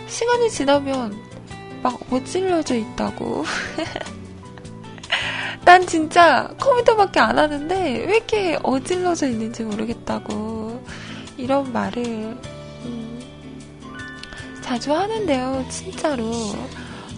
[0.08, 1.18] 시간이 지나면
[1.82, 3.46] 막 어질러져 있다고
[5.66, 10.84] 난 진짜 컴퓨터밖에 안 하는데 왜 이렇게 어질러져 있는지 모르겠다고
[11.38, 12.04] 이런 말을
[12.86, 13.20] 음,
[14.62, 16.32] 자주 하는데요, 진짜로.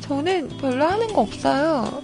[0.01, 2.01] 저는 별로 하는 거 없어요.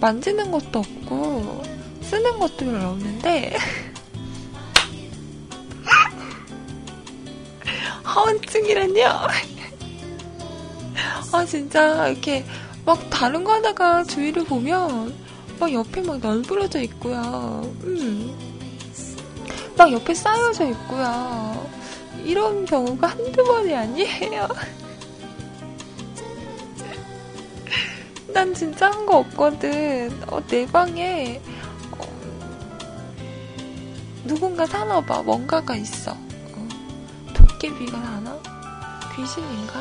[0.00, 1.62] 만지는 것도 없고
[2.02, 3.56] 쓰는 것도 별로 없는데
[8.04, 9.28] 하원증이란요.
[11.32, 12.44] 아 진짜 이렇게
[12.84, 15.14] 막 다른 거 하다가 주위를 보면
[15.58, 17.62] 막 옆에 막 널브러져 있고요.
[17.84, 18.34] 음.
[19.76, 21.68] 막 옆에 쌓여져 있고요.
[22.24, 24.48] 이런 경우가 한두 번이 아니에요.
[28.32, 30.10] 난 진짜 한 거 없거든.
[30.28, 31.40] 어, 내 방에
[31.92, 32.06] 어,
[34.24, 35.22] 누군가 사나봐.
[35.22, 36.12] 뭔가가 있어.
[36.12, 36.68] 어,
[37.34, 38.38] 도깨비가 나나?
[39.16, 39.80] 귀신인가?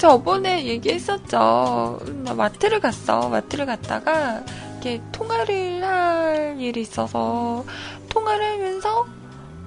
[0.00, 2.00] 저번에 얘기했었죠.
[2.24, 3.28] 나 마트를 갔어.
[3.28, 4.42] 마트를 갔다가
[4.72, 7.66] 이렇게 통화를 할 일이 있어서
[8.08, 9.06] 통화를 하면서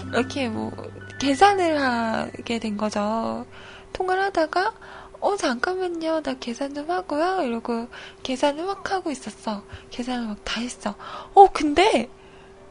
[0.08, 0.72] 이렇게 뭐
[1.20, 3.46] 계산을 하게 된 거죠.
[3.94, 4.74] 통화를 하다가
[5.22, 7.88] 어 잠깐만요 나 계산 좀 하고요 이러고
[8.24, 10.96] 계산을 막 하고 있었어 계산을 막 다 했어
[11.34, 12.10] 어 근데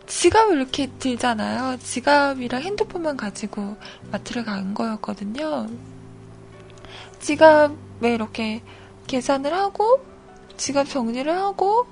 [0.06, 3.76] 지갑을 이렇게 들잖아요 지갑이랑 핸드폰만 가지고
[4.10, 5.68] 마트를 간 거였거든요
[7.22, 8.62] 지갑에 이렇게
[9.06, 10.00] 계산을 하고
[10.58, 11.86] 지갑 정리를 하고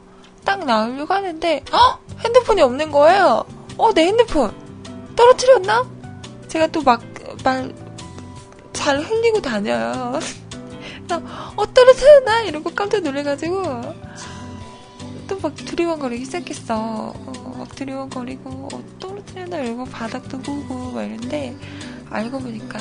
[0.45, 3.45] 딱 나오려고 하는데 어 핸드폰이 없는 거예요.
[3.79, 4.53] 어 내 핸드폰.
[5.17, 5.89] 떨어뜨렸나?
[6.49, 7.01] 제가 또 막
[7.45, 7.73] 말
[8.73, 10.19] 잘 흘리고 다녀요.
[11.07, 11.23] 그래서
[11.57, 12.43] 어 떨어뜨렸나?
[12.43, 13.63] 이러고 깜짝 놀래가지고
[15.29, 16.75] 또 막 두리번거리기 시작했어.
[17.15, 19.59] 어, 막 두리번거리고 어, 떨어뜨렸나?
[19.59, 21.55] 이러고 바닥도 보고 막 이런데
[22.11, 22.79] 알고 보니까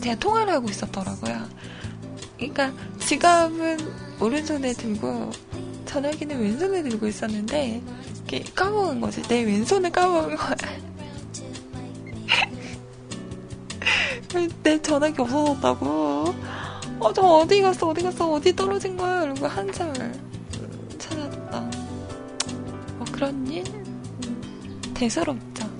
[0.00, 1.48] 제가 통화를 하고 있었더라고요.
[2.36, 3.78] 그러니까 지갑은
[4.20, 5.30] 오른손에 들고
[5.86, 7.82] 전화기는 왼손에 들고 있었는데
[8.16, 9.22] 이렇게 까먹은 거지.
[9.22, 10.56] 내 왼손을 까먹은 거야.
[14.62, 16.34] 내 전화기 없어졌다고.
[17.00, 19.24] 어, 저 어디 갔어, 어디 갔어, 어디 떨어진 거야?
[19.24, 20.12] 이러고 한참을
[20.98, 21.60] 찾았다.
[22.96, 23.64] 뭐 그런 일?
[23.66, 25.71] 음, 대수롭죠.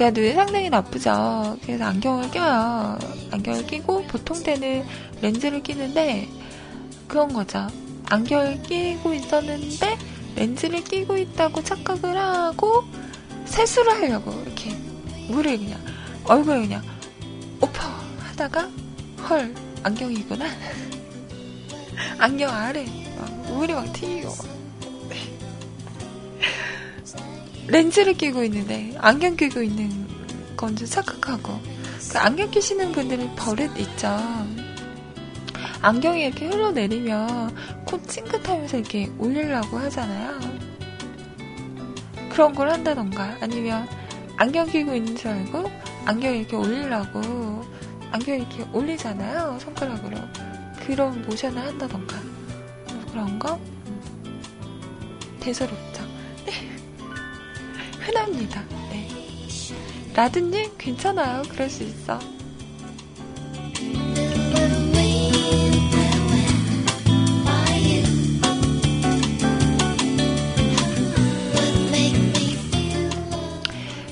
[0.00, 1.58] 제가 눈이 상당히 나쁘죠.
[1.62, 2.98] 그래서 안경을 껴요.
[3.32, 4.82] 안경을 끼고 보통 때는
[5.20, 6.26] 렌즈를 끼는데
[7.06, 7.66] 그런 거죠.
[8.08, 9.98] 안경을 끼고 있었는데
[10.36, 12.84] 렌즈를 끼고 있다고 착각을 하고
[13.44, 14.70] 세수를 하려고 이렇게
[15.28, 15.78] 물을 그냥
[16.24, 16.82] 얼굴에 그냥
[17.60, 17.86] 오퍼
[18.30, 18.70] 하다가
[19.28, 20.46] 헐 안경이구나.
[22.16, 22.86] 안경 아래
[23.18, 24.59] 막 물이 막 튀기고
[27.70, 30.08] 렌즈를 끼고 있는데 안경 끼고 있는
[30.56, 31.60] 건줄 착각하고
[32.10, 34.08] 그 안경 끼시는 분들은 버릇 있죠.
[35.80, 37.54] 안경이 이렇게 흘러내리면
[37.86, 40.40] 코 찡긋하면서 이렇게 올리려고 하잖아요.
[42.28, 43.88] 그런 걸 한다던가 아니면
[44.36, 45.70] 안경 끼고 있는 줄 알고
[46.06, 47.64] 안경 이렇게 올리려고
[48.10, 50.16] 안경 이렇게 올리잖아요 손가락으로
[50.84, 52.16] 그런 모션을 한다던가
[52.88, 53.60] 뭐 그런 거
[55.38, 55.89] 대수롭죠.
[58.00, 58.64] 흔합니다.
[58.90, 59.08] 네.
[60.14, 61.42] 라든님 괜찮아요.
[61.48, 62.18] 그럴 수 있어.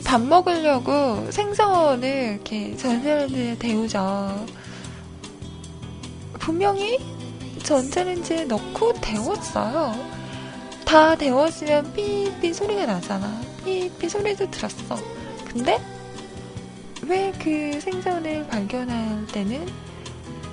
[0.05, 4.47] 밥 먹으려고 생선을 이렇게 전자레인지에 데우죠.
[6.39, 6.99] 분명히
[7.63, 9.95] 전자레인지에 넣고 데웠어요.
[10.87, 13.39] 다 데웠으면 삐삐 소리가 나잖아.
[13.69, 14.97] 삐삐 소리도 들었어.
[15.53, 15.79] 근데
[17.07, 19.67] 왜 그 생선을 발견할 때는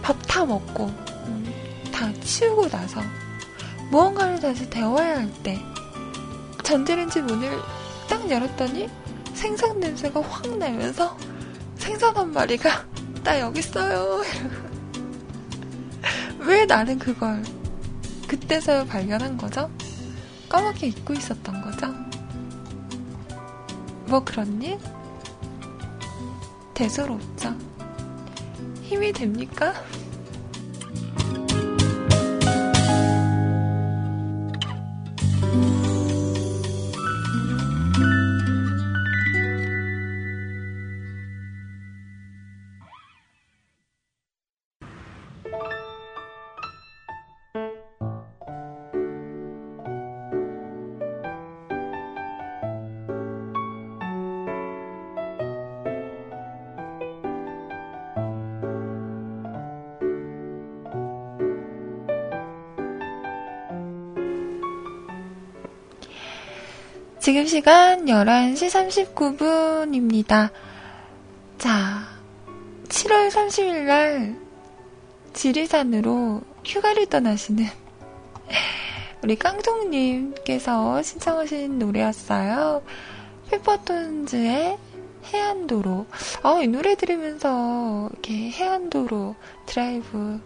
[0.02, 1.54] 밥 다 먹고 음,
[1.92, 3.02] 다 치우고 나서
[3.90, 5.60] 무언가를 다시 데워야 할 때
[6.64, 7.52] 전자레인지 문을
[8.10, 8.90] 딱 열었더니
[9.34, 11.18] 생선 냄새가 확 나면서
[11.78, 12.86] 생선 한 마리가
[13.24, 14.22] 나 여기 있어요.
[16.40, 17.42] 왜 나는 그걸
[18.28, 19.70] 그때서야 발견한 거죠?
[20.50, 21.88] 까맣게 잊고 있었던 거죠?
[24.08, 24.24] 뭐
[24.62, 24.80] 일?
[26.74, 27.56] 대수롭죠.
[28.82, 29.74] 힘이 됩니까?
[67.26, 70.52] 지금 시간 11시 39분입니다.
[71.58, 72.04] 자,
[72.88, 74.40] 7월 30일 날
[75.34, 77.66] 지리산으로 휴가를 떠나시는
[79.24, 82.84] 우리 깡통님께서 신청하신 노래였어요.
[83.50, 84.78] 페퍼톤즈의
[85.34, 86.06] 해안도로.
[86.44, 89.34] 아, 이 노래 들으면서 이렇게 해안도로
[89.66, 90.40] 드라이브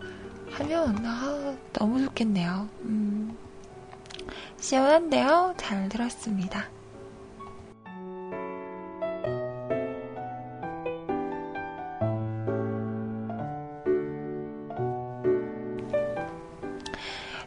[0.52, 2.70] 하면 아, 너무 좋겠네요.
[2.84, 3.49] 음.
[4.60, 5.54] 시원한데요?
[5.58, 6.68] 잘 들었습니다.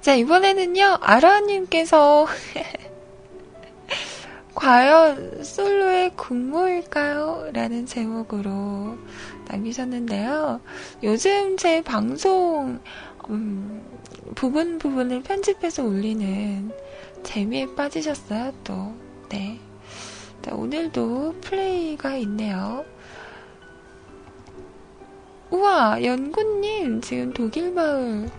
[0.00, 2.26] 자, 이번에는요, 아라님께서,
[4.54, 7.50] 과연 솔로의 국모일까요?
[7.52, 8.96] 라는 제목으로
[9.48, 10.60] 남기셨는데요.
[11.04, 12.80] 요즘 제 방송,
[13.30, 13.82] 음,
[14.34, 16.72] 부분 부분을 편집해서 올리는
[17.22, 18.94] 재미에 빠지셨어요, 또.
[19.28, 19.58] 네.
[20.42, 22.84] 자, 오늘도 플레이가 있네요.
[25.50, 28.30] 우와, 연구님, 지금 독일 마을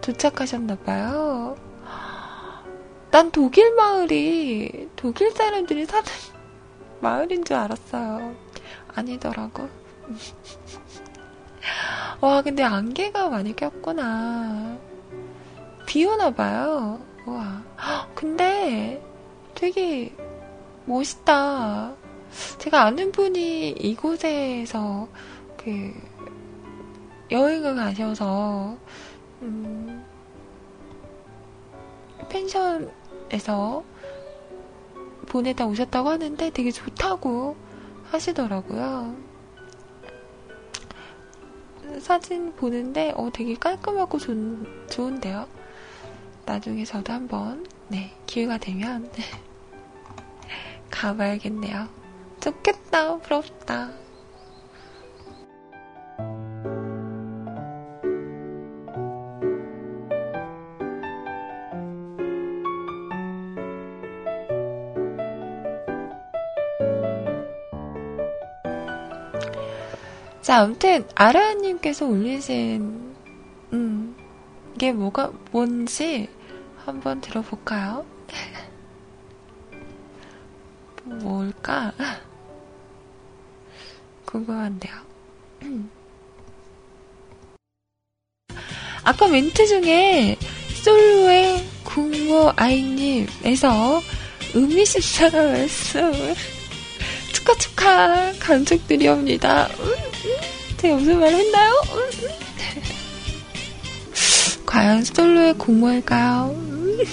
[0.00, 1.56] 도착하셨나봐요.
[3.10, 6.04] 난 독일 마을이 독일 사람들이 사는
[7.00, 8.34] 마을인 줄 알았어요.
[8.94, 9.68] 아니더라고.
[12.20, 14.76] 와, 근데 안개가 많이 꼈구나.
[15.86, 17.00] 비 오나 봐요.
[17.34, 17.62] 와.
[18.14, 19.02] 근데
[19.54, 20.14] 되게
[20.84, 21.94] 멋있다.
[22.58, 25.08] 제가 아는 분이 이곳에서
[25.56, 25.92] 그
[27.30, 28.76] 여행을 가셔서
[29.42, 30.04] 음,
[32.28, 33.84] 펜션에서
[35.26, 37.56] 보내다 오셨다고 하는데 되게 좋다고
[38.10, 39.14] 하시더라고요.
[42.00, 44.34] 사진 보는데 어 되게 깔끔하고 좋,
[44.88, 45.57] 좋은데요.
[46.48, 49.06] 나중에 저도 한번 네 기회가 되면
[50.88, 51.86] 가봐야겠네요.
[52.40, 53.90] 좋겠다 부럽다.
[70.40, 73.14] 자, 아무튼 아라님께서 올리신
[73.74, 74.16] 음,
[74.74, 76.37] 이게 뭐가 뭔지
[76.88, 78.06] 한번 들어볼까요?
[81.04, 81.92] 뭘까?
[84.24, 84.94] 궁금한데요.
[89.04, 90.38] 아까 멘트 중에
[90.82, 94.00] 솔로의 국모 아이님에서
[94.54, 96.34] 의미심장한 말씀을
[97.34, 99.68] 축하 축하 감축드리옵니다.
[100.78, 101.70] 제가 무슨 말 했나요?
[104.64, 106.77] 과연 솔로의 공모일까요?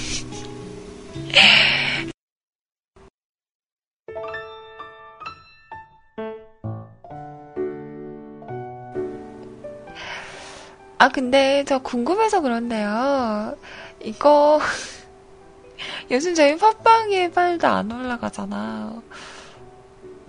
[10.97, 13.57] 아, 근데 저 궁금해서 그런데요.
[14.01, 14.59] 이거,
[16.09, 19.03] 요즘 저희 팟빵에 빨도 안 올라가잖아.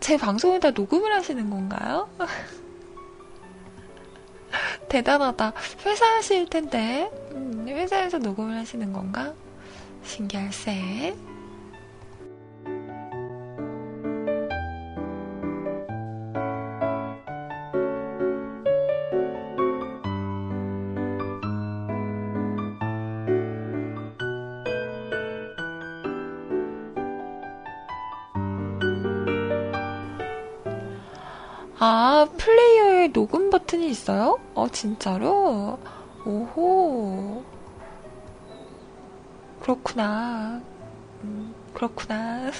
[0.00, 2.10] 제 방송에다 녹음을 하시는 건가요?
[4.90, 5.52] 대단하다.
[5.86, 9.32] 회사 하실 텐데, 음, 회사에서 녹음을 하시는 건가?
[10.06, 11.14] 신기할세.
[31.78, 34.38] 아, 플레이어에 녹음 버튼이 있어요?
[34.54, 35.78] 어, 진짜로?
[36.24, 37.55] 오호.
[39.66, 40.62] 그렇구나.
[41.24, 42.52] 음, 그렇구나.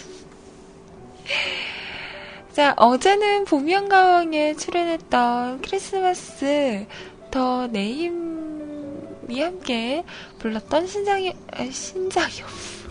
[2.53, 6.85] 자, 어제는 봄연가왕에 출연했던 크리스마스
[7.31, 10.05] 더 네임이 함께
[10.41, 12.89] 불렀던 신장이, 아, 신장이 없어.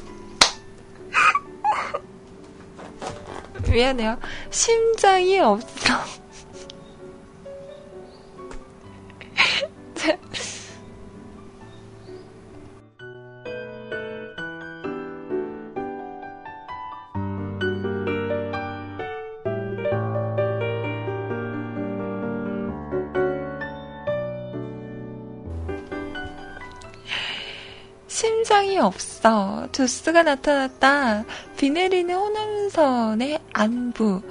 [3.70, 4.18] 미안해요.
[4.50, 5.94] 심장이 없어.
[28.56, 29.68] 심장이 없어.
[29.74, 31.26] 조스가 나타났다.
[31.58, 34.22] 비 내리는 호남선의 안부.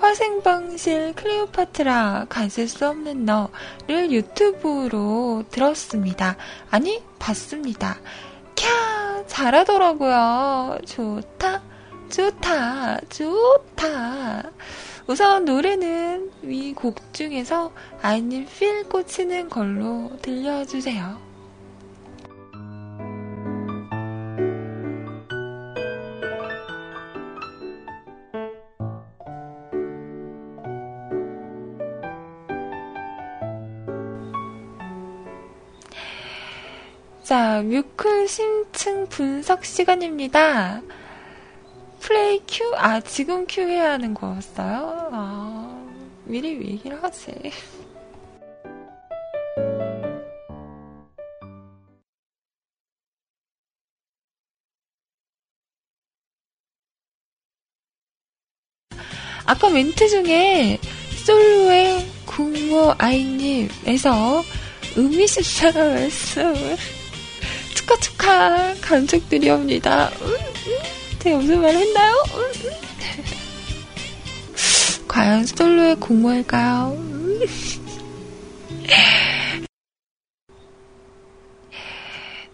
[0.00, 6.36] 화생방실 클레오파트라 가질 수 없는 너를 유튜브로 들었습니다.
[6.70, 8.00] 아니, 봤습니다.
[8.56, 10.78] 캬, 잘하더라고요.
[10.84, 11.62] 좋다,
[12.10, 14.50] 좋다, 좋다.
[15.06, 17.70] 우선 노래는 위곡 중에서
[18.02, 21.27] 아이님 필 꽂히는 걸로 들려주세요.
[37.28, 40.80] 자, 뮤클 심층 분석 시간입니다.
[42.00, 42.74] 플레이 큐?
[42.74, 45.10] 아, 지금 큐 해야 하는 거였어요?
[45.12, 45.86] 아,
[46.24, 47.34] 미리 얘기를 하지.
[59.44, 60.78] 아까 멘트 중에
[61.26, 64.42] 솔로의 국모 아이님에서
[64.96, 66.97] 의미심장한 말씀을
[67.88, 70.10] 축하 축하 감축드리옵니다.
[70.20, 70.36] 음, 음.
[71.20, 72.12] 제가 무슨 말 했나요?
[72.34, 72.52] 음, 음.
[75.08, 76.92] 과연 솔로의 공모일까요?
[76.98, 77.40] 음.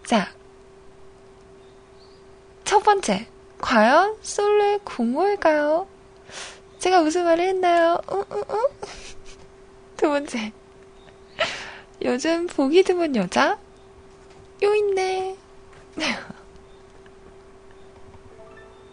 [0.06, 0.32] 자,
[2.64, 3.26] 첫 번째.
[3.60, 5.88] 과연 솔로의 공모일까요?
[6.78, 7.98] 제가 무슨 말을 했나요?
[8.12, 8.22] 응?
[9.96, 10.52] 두 번째.
[12.02, 13.58] 요즘 보기 드문 여자?
[14.64, 15.36] 요 있네.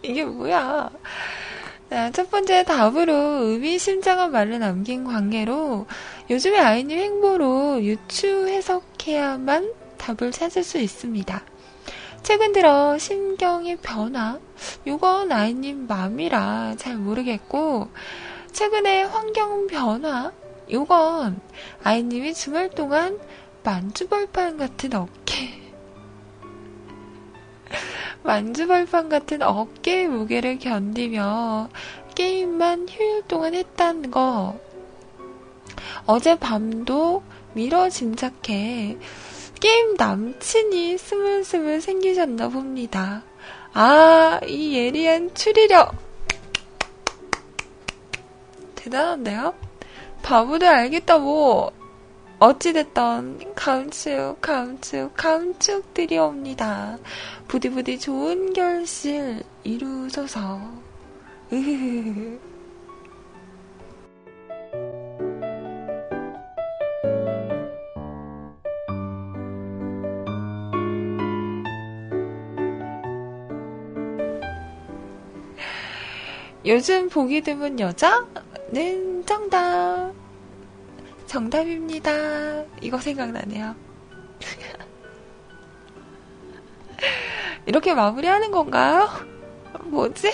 [0.02, 0.90] 이게 뭐야?
[1.90, 3.14] 자, 첫 번째 답으로
[3.44, 5.86] 의미심장한 말을 남긴 관계로
[6.30, 11.42] 요즘의 아이님 행보로 유추 해석해야만 답을 찾을 수 있습니다.
[12.22, 14.38] 최근 들어 심경의 변화,
[14.86, 17.88] 요건 아이님 맘이라 잘 모르겠고,
[18.52, 20.32] 최근에 환경 변화,
[20.70, 21.40] 요건
[21.82, 23.18] 아이님이 주말 동안
[23.64, 25.61] 만주벌판 같은 어깨,
[28.22, 31.68] 만주벌판 같은 어깨 무게를 견디며
[32.14, 34.58] 게임만 휴일 동안 했다는 거.
[36.06, 37.22] 어제 밤도
[37.54, 38.98] 미러 짐작해
[39.60, 43.22] 게임 남친이 스물스물 생기셨나 봅니다.
[43.72, 45.94] 아, 이 예리한 추리력.
[48.74, 49.54] 대단한데요?
[50.22, 51.72] 바보도 알겠다, 뭐.
[52.42, 56.98] 어찌됐던 감축, 감축, 감축드리옵니다.
[57.46, 60.60] 부디부디 좋은 결실 이루소서.
[76.66, 80.21] 요즘 보기 드문 여자는 정답.
[81.32, 82.62] 정답입니다.
[82.82, 83.74] 이거 생각나네요.
[87.64, 89.08] 이렇게 마무리하는 건가요?
[89.84, 90.30] 뭐지?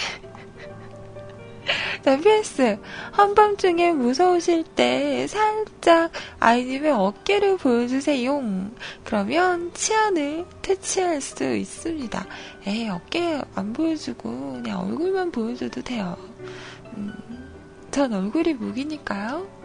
[2.02, 2.78] 자, PS.
[3.12, 8.42] 한밤중에 무서우실 때 살짝 아이님의 어깨를 보여주세요.
[9.04, 12.26] 그러면 치안을 퇴치할 수 있습니다.
[12.66, 16.16] 에이, 어깨 안 보여주고 그냥 얼굴만 보여줘도 돼요.
[16.96, 17.12] 음,
[17.92, 19.57] 전 얼굴이 무기니까요.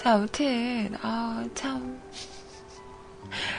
[0.00, 2.00] 자, 아무튼, 아, 참.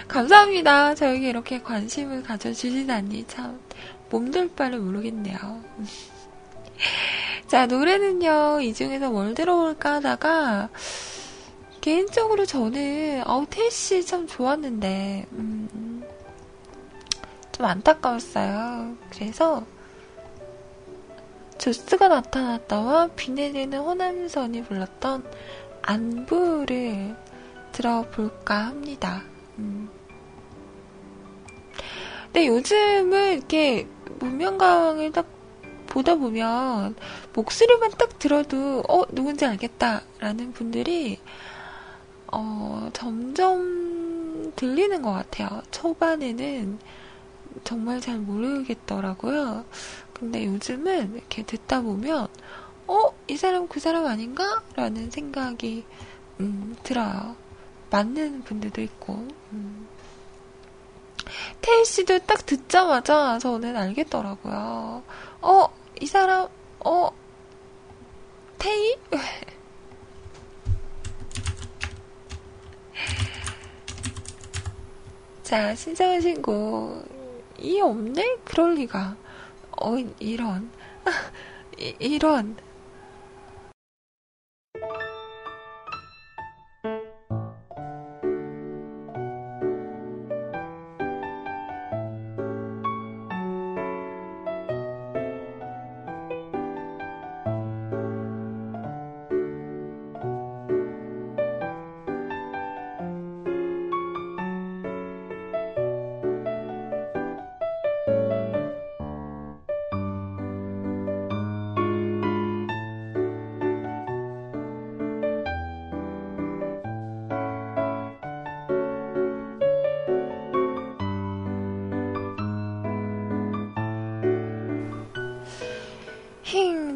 [0.07, 0.95] 감사합니다.
[0.95, 3.59] 저에게 이렇게 관심을 가져주시다니, 참.
[4.09, 5.37] 몸둘 바를 모르겠네요.
[7.45, 10.69] 자, 노래는요, 이 중에서 뭘 들어볼까 하다가,
[11.79, 16.03] 개인적으로 저는, 어우, 태씨 참 좋았는데, 음,
[17.51, 18.95] 좀 안타까웠어요.
[19.11, 19.63] 그래서,
[21.59, 25.23] 조스가 나타났다와 비 내리는 호남선이 불렀던
[25.83, 27.15] 안부를
[27.71, 29.23] 들어볼까 합니다.
[29.57, 29.89] 음.
[32.25, 33.87] 근데 요즘은 이렇게
[34.19, 35.27] 문명강을 딱
[35.87, 36.95] 보다 보면
[37.33, 41.19] 목소리만 딱 들어도 어 누군지 알겠다라는 분들이
[42.31, 45.61] 어 점점 들리는 것 같아요.
[45.71, 46.79] 초반에는
[47.65, 49.65] 정말 잘 모르겠더라고요.
[50.13, 52.27] 근데 요즘은 이렇게 듣다 보면
[52.91, 53.13] 어?
[53.27, 54.61] 이 사람 그 사람 아닌가?
[54.75, 55.85] 라는 생각이,
[56.41, 57.37] 음, 들어요.
[57.89, 59.13] 맞는 분들도 있고,
[59.53, 59.87] 음.
[61.61, 65.03] 태희 씨도 딱 듣자마자 저는 알겠더라고요.
[65.41, 65.67] 어,
[66.01, 66.49] 이 사람,
[66.83, 67.09] 어,
[68.57, 68.97] 태희?
[75.43, 77.05] 자, 신청하 신곡.
[77.57, 78.39] 이 없네?
[78.43, 79.15] 그럴 리가.
[79.81, 80.69] 어, 이런.
[81.79, 82.57] 이, 이런.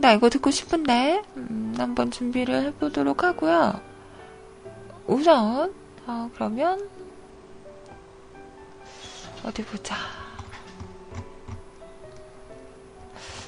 [0.06, 3.82] 나 이거 듣고 싶은데, 음, 한번 준비를 해보도록 하고요.
[5.08, 5.74] 우선,
[6.06, 6.88] 어, 그러면,
[9.43, 9.95] 어디 보자.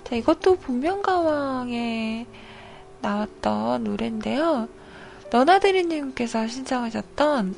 [0.04, 2.26] 자, 이것도 복면가왕에
[3.02, 4.68] 나왔던 노래인데요.
[5.30, 7.56] 너나드리님께서 신청하셨던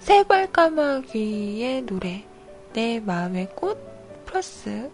[0.00, 2.26] 새발 까마귀의 노래,
[2.72, 3.78] 내 마음의 꽃
[4.26, 4.90] 플러스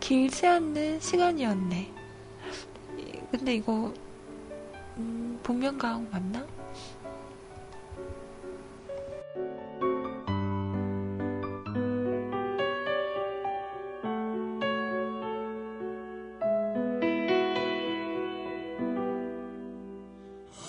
[0.00, 1.92] 길지 않는 시간이었네.
[3.30, 3.92] 근데 이거
[4.96, 6.46] 음, 복면가왕 맞나?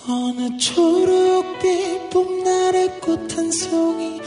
[0.08, 4.20] 어느 초록빛 봄날의 꽃 한 송이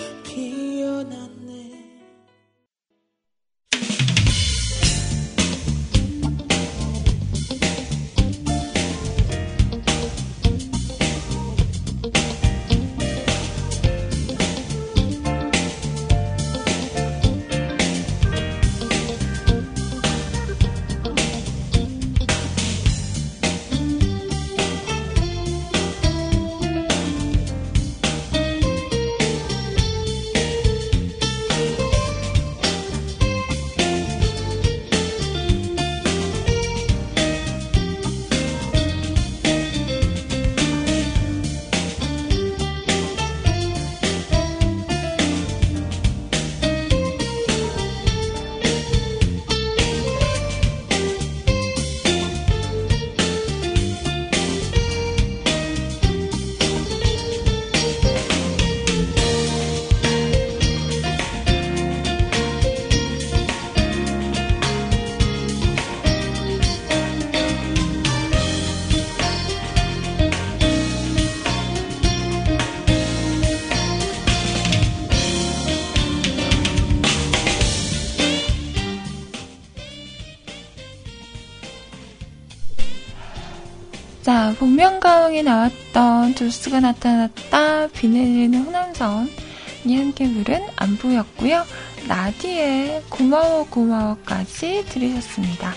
[84.67, 91.65] 복면가왕에 나왔던 조스가 나타났다, 비 내 리는 호남선이 함께 부른 안부였고요.
[92.07, 95.73] 나디의 고마워 고마워까지 들으셨습니다.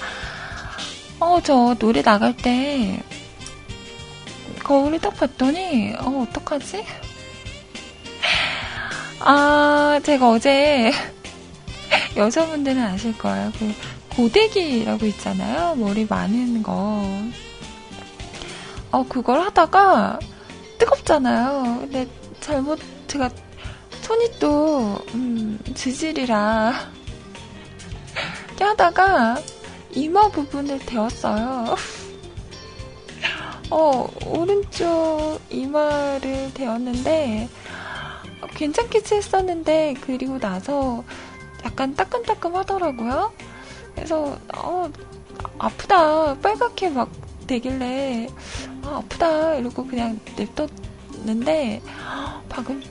[1.18, 3.02] 어, 저 노래 나갈 때
[4.62, 6.84] 거울을 딱 봤더니 어, 어떡하지?
[9.18, 10.92] 아, 제가 어제
[12.16, 13.50] 여자분들은 아실 거예요.
[13.58, 13.74] 그
[14.14, 15.74] 고데기라고 있잖아요.
[15.74, 17.02] 머리 많은 거.
[18.90, 20.18] 어, 그걸 하다가
[20.78, 21.78] 뜨겁잖아요.
[21.80, 22.08] 근데
[22.40, 23.30] 잘못 제가
[24.02, 26.72] 손이 또 음, 지질이라
[28.60, 29.38] 하다가
[29.92, 31.74] 이마 부분을 데웠어요.
[33.70, 37.48] 어, 오른쪽 이마를 데웠는데
[38.54, 41.02] 괜찮겠지 했었는데 그리고 나서
[41.64, 43.32] 약간 따끔따끔 하더라고요.
[43.94, 44.90] 그래서 어,
[45.58, 47.10] 아프다 빨갛게 막
[47.46, 48.28] 되길래
[48.82, 51.82] 아, 아프다 이러고 그냥 냅뒀는데
[52.48, 52.82] 방금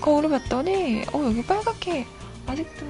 [0.00, 2.06] 거울을 봤더니 어 여기 빨갛게
[2.46, 2.86] 아직도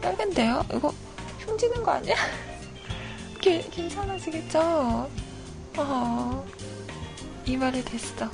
[0.00, 0.64] 빨간데요?
[0.72, 0.92] 이거
[1.40, 2.14] 흉지는 거 아니야?
[3.40, 5.08] 게, 괜찮아지겠죠?
[5.78, 6.46] 어,
[7.44, 8.30] 이 말이 됐어.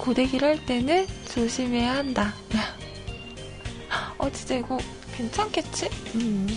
[0.00, 2.34] 고데기를 할 때는 조심해야 한다.
[4.18, 4.78] 어, 진짜 이거
[5.16, 5.88] 괜찮겠지?
[6.14, 6.48] 음.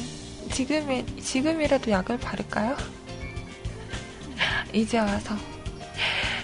[0.52, 2.76] 지금에, 지금이라도 약을 바를까요?
[4.74, 5.36] 이제 와서.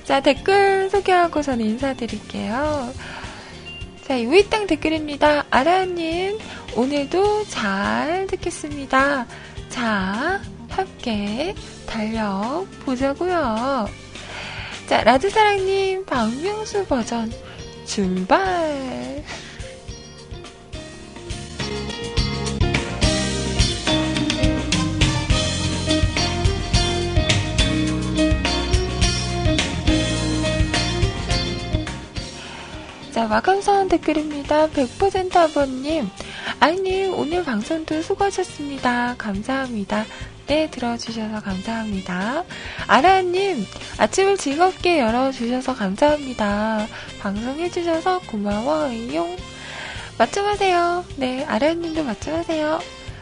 [0.04, 2.94] 자, 댓글 소개하고 저는 인사드릴게요.
[4.06, 5.46] 자, 요이땅 댓글입니다.
[5.50, 6.38] 아라님,
[6.76, 9.26] 오늘도 잘 듣겠습니다.
[9.70, 13.88] 자, 함께 달려보자고요.
[14.90, 17.32] 자, 라드사랑님, 박명수 버전,
[17.86, 19.24] 출발!
[33.12, 34.70] 자, 마감선 댓글입니다.
[34.70, 36.10] 100% 아버님.
[36.60, 39.14] 아이님, 오늘 방송도 수고하셨습니다.
[39.20, 40.06] 감사합니다.
[40.50, 42.44] 네, 들어주셔서 감사합니다.
[42.88, 43.68] 아라님,
[44.00, 46.88] 아침을 즐겁게 열어주셔서 감사합니다.
[47.22, 49.28] 방송해주셔서 고마워요.
[50.18, 51.06] 맞춤하세요.
[51.18, 52.80] 네, 아라님도 맞춤하세요.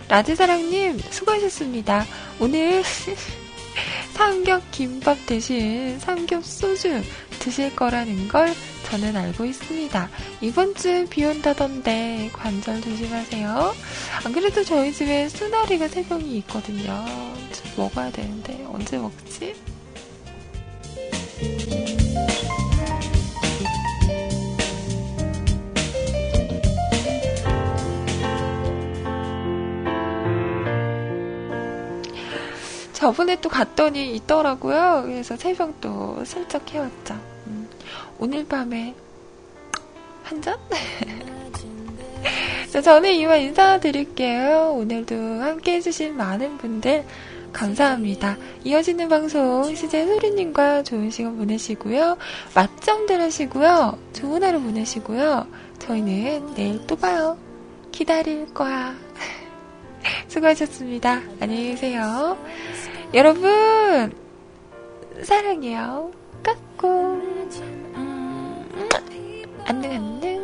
[0.07, 2.05] 라드사랑님, 수고하셨습니다.
[2.39, 2.81] 오늘
[4.15, 7.03] 삼겹 김밥 대신 삼겹 소주
[7.47, 8.53] 드실 거라는 걸
[8.89, 10.09] 저는 알고 있습니다.
[10.41, 13.73] 이번 주 비 온다던데 관절 조심하세요.
[14.25, 17.05] 안 그래도 저희 집에 수나리가 세 병이 있거든요.
[17.53, 19.55] 좀 먹어야 되는데 언제 먹지?
[32.93, 35.03] 저번에 또 갔더니 있더라고요.
[35.05, 37.26] 그래서 세병또 슬쩍 해왔죠.
[38.17, 38.95] 음, 오늘 밤에
[40.23, 40.57] 한 잔?
[42.71, 44.73] 자, 저는 이만 인사드릴게요.
[44.75, 47.05] 오늘도 함께 해주신 많은 분들
[47.53, 48.37] 감사합니다.
[48.63, 52.17] 이어지는 방송 시제 소리님과 좋은 시간 보내시고요.
[52.53, 53.97] 맛점들 하시고요.
[54.13, 55.47] 좋은 하루 보내시고요.
[55.79, 57.37] 저희는 내일 또 봐요.
[57.91, 58.95] 기다릴 거야.
[60.27, 61.21] 수고하셨습니다.
[61.39, 62.37] 안녕히 계세요.
[63.13, 64.13] 여러분,
[65.23, 66.11] 사랑해요.
[66.43, 67.76] 까꿍.
[69.69, 70.37] 안녕 안녕.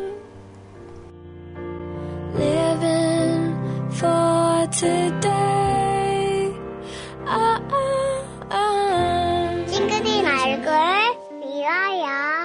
[9.66, 10.72] 싱그린 얼굴
[11.40, 12.43] 미워요.